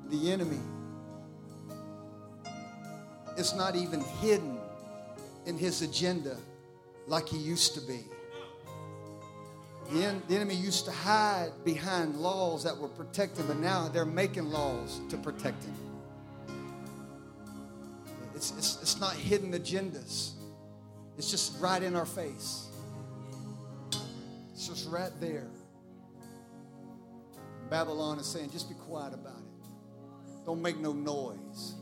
[0.09, 0.61] The enemy
[3.37, 4.59] is not even hidden
[5.47, 6.37] in his agenda
[7.07, 8.05] like he used to be.
[9.93, 14.07] The, en- the enemy used to hide behind laws that were protective, but now they're
[14.07, 15.74] making laws to protect him.
[18.34, 20.32] It's, it's, it's not hidden agendas,
[21.18, 22.68] it's just right in our face.
[24.53, 25.49] It's just right there.
[27.68, 30.45] Babylon is saying, just be quiet about it.
[30.47, 31.74] Don't make no noise.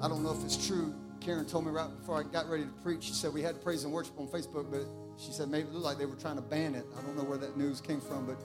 [0.00, 0.94] I don't know if it's true.
[1.24, 3.84] Karen told me right before I got ready to preach, she said we had praise
[3.84, 4.84] and worship on Facebook, but
[5.16, 6.84] she said maybe it looked like they were trying to ban it.
[6.98, 8.36] I don't know where that news came from, but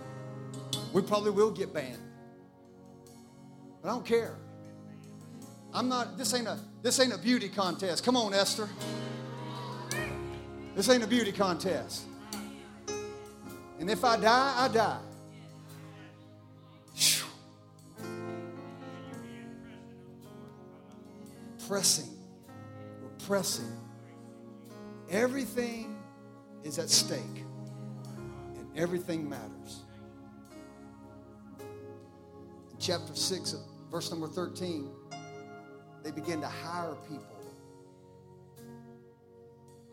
[0.94, 2.00] we probably will get banned.
[3.82, 4.38] But I don't care.
[5.74, 8.06] I'm not, this ain't a this ain't a beauty contest.
[8.06, 8.70] Come on, Esther.
[10.76, 12.04] This ain't a beauty contest.
[13.78, 15.00] And if I die, I die.
[16.96, 17.26] Phew.
[21.68, 22.19] Pressing.
[23.30, 23.78] Pressing.
[25.12, 26.00] Everything
[26.64, 27.44] is at stake.
[28.56, 29.84] And everything matters.
[31.60, 33.56] In chapter 6,
[33.92, 34.90] verse number 13,
[36.02, 37.38] they begin to hire people.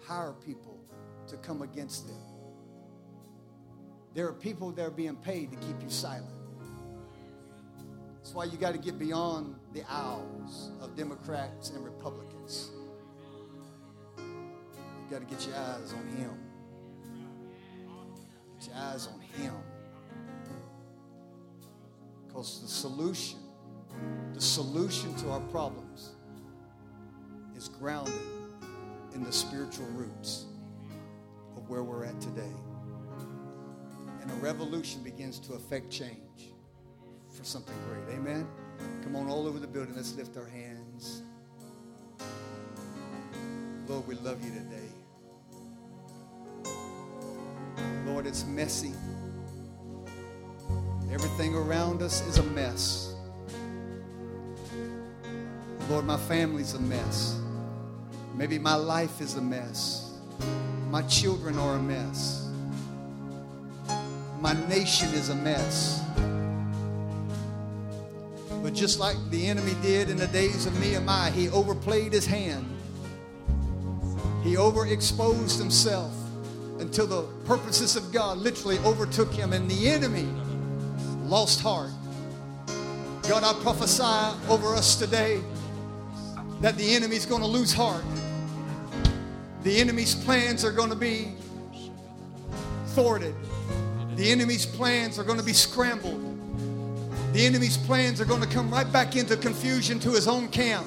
[0.02, 0.80] Hire people
[1.28, 2.16] to come against them.
[4.14, 6.32] There are people that are being paid to keep you silent.
[8.16, 12.70] That's why you got to get beyond the aisles of Democrats and Republicans.
[15.06, 16.32] You got to get your eyes on Him.
[18.58, 19.54] Get your eyes on Him.
[22.26, 23.38] Because the solution,
[24.34, 26.10] the solution to our problems
[27.56, 28.14] is grounded
[29.14, 30.46] in the spiritual roots
[31.56, 32.52] of where we're at today.
[34.20, 36.50] And a revolution begins to affect change
[37.30, 38.16] for something great.
[38.16, 38.46] Amen.
[39.04, 41.22] Come on, all over the building, let's lift our hands.
[43.86, 44.85] Lord, we love you today.
[48.16, 48.94] Lord, it's messy.
[51.12, 53.14] Everything around us is a mess.
[55.90, 57.38] Lord, my family's a mess.
[58.34, 60.14] Maybe my life is a mess.
[60.88, 62.48] My children are a mess.
[64.40, 66.02] My nation is a mess.
[68.62, 72.64] But just like the enemy did in the days of Nehemiah, he overplayed his hand.
[74.42, 76.15] He overexposed himself
[76.86, 80.28] until the purposes of God literally overtook him, and the enemy
[81.24, 81.90] lost heart.
[83.28, 85.40] God, I prophesy over us today
[86.60, 88.04] that the enemy's going to lose heart.
[89.64, 91.32] The enemy's plans are going to be
[92.94, 93.34] thwarted.
[94.14, 96.22] The enemy's plans are going to be scrambled.
[97.32, 100.86] The enemy's plans are going to come right back into confusion to his own camp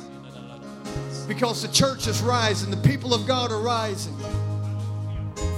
[1.28, 4.18] because the church is rising, the people of God are rising.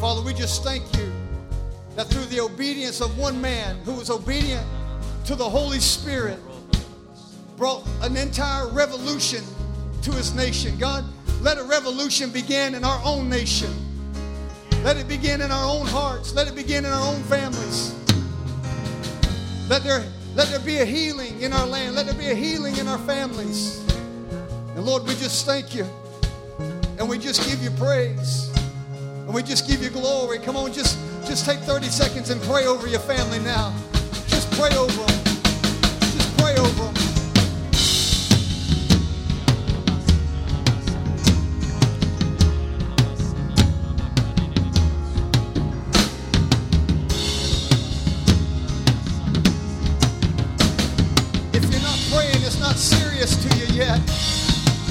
[0.01, 1.11] Father, we just thank you
[1.95, 4.65] that through the obedience of one man who was obedient
[5.25, 6.39] to the Holy Spirit,
[7.55, 9.43] brought an entire revolution
[10.01, 10.75] to his nation.
[10.79, 11.05] God,
[11.41, 13.69] let a revolution begin in our own nation.
[14.83, 16.33] Let it begin in our own hearts.
[16.33, 17.93] Let it begin in our own families.
[19.69, 21.93] Let there, let there be a healing in our land.
[21.93, 23.87] Let there be a healing in our families.
[24.75, 25.85] And Lord, we just thank you.
[26.97, 28.50] And we just give you praise.
[29.31, 30.39] And we just give you glory.
[30.39, 33.73] Come on, just, just take 30 seconds and pray over your family now.
[34.27, 35.23] Just pray over them.
[36.01, 36.93] Just pray over them.
[51.53, 53.97] If you're not praying, it's not serious to you yet.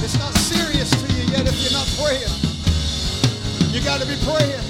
[0.03, 2.40] It's not serious to you yet if you're not praying.
[3.73, 4.65] You got to be praying.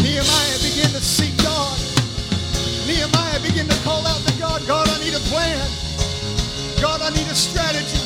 [0.00, 1.76] Nehemiah began to seek God.
[2.86, 5.60] Nehemiah began to call out to God, God, I need a plan.
[6.80, 8.00] God, I need a strategy.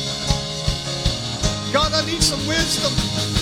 [1.71, 3.40] God, I need some wisdom.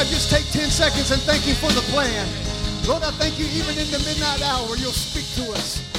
[0.00, 2.26] Now just take 10 seconds and thank you for the plan.
[2.88, 5.89] Lord, I thank you even in the midnight hour, you'll speak to us.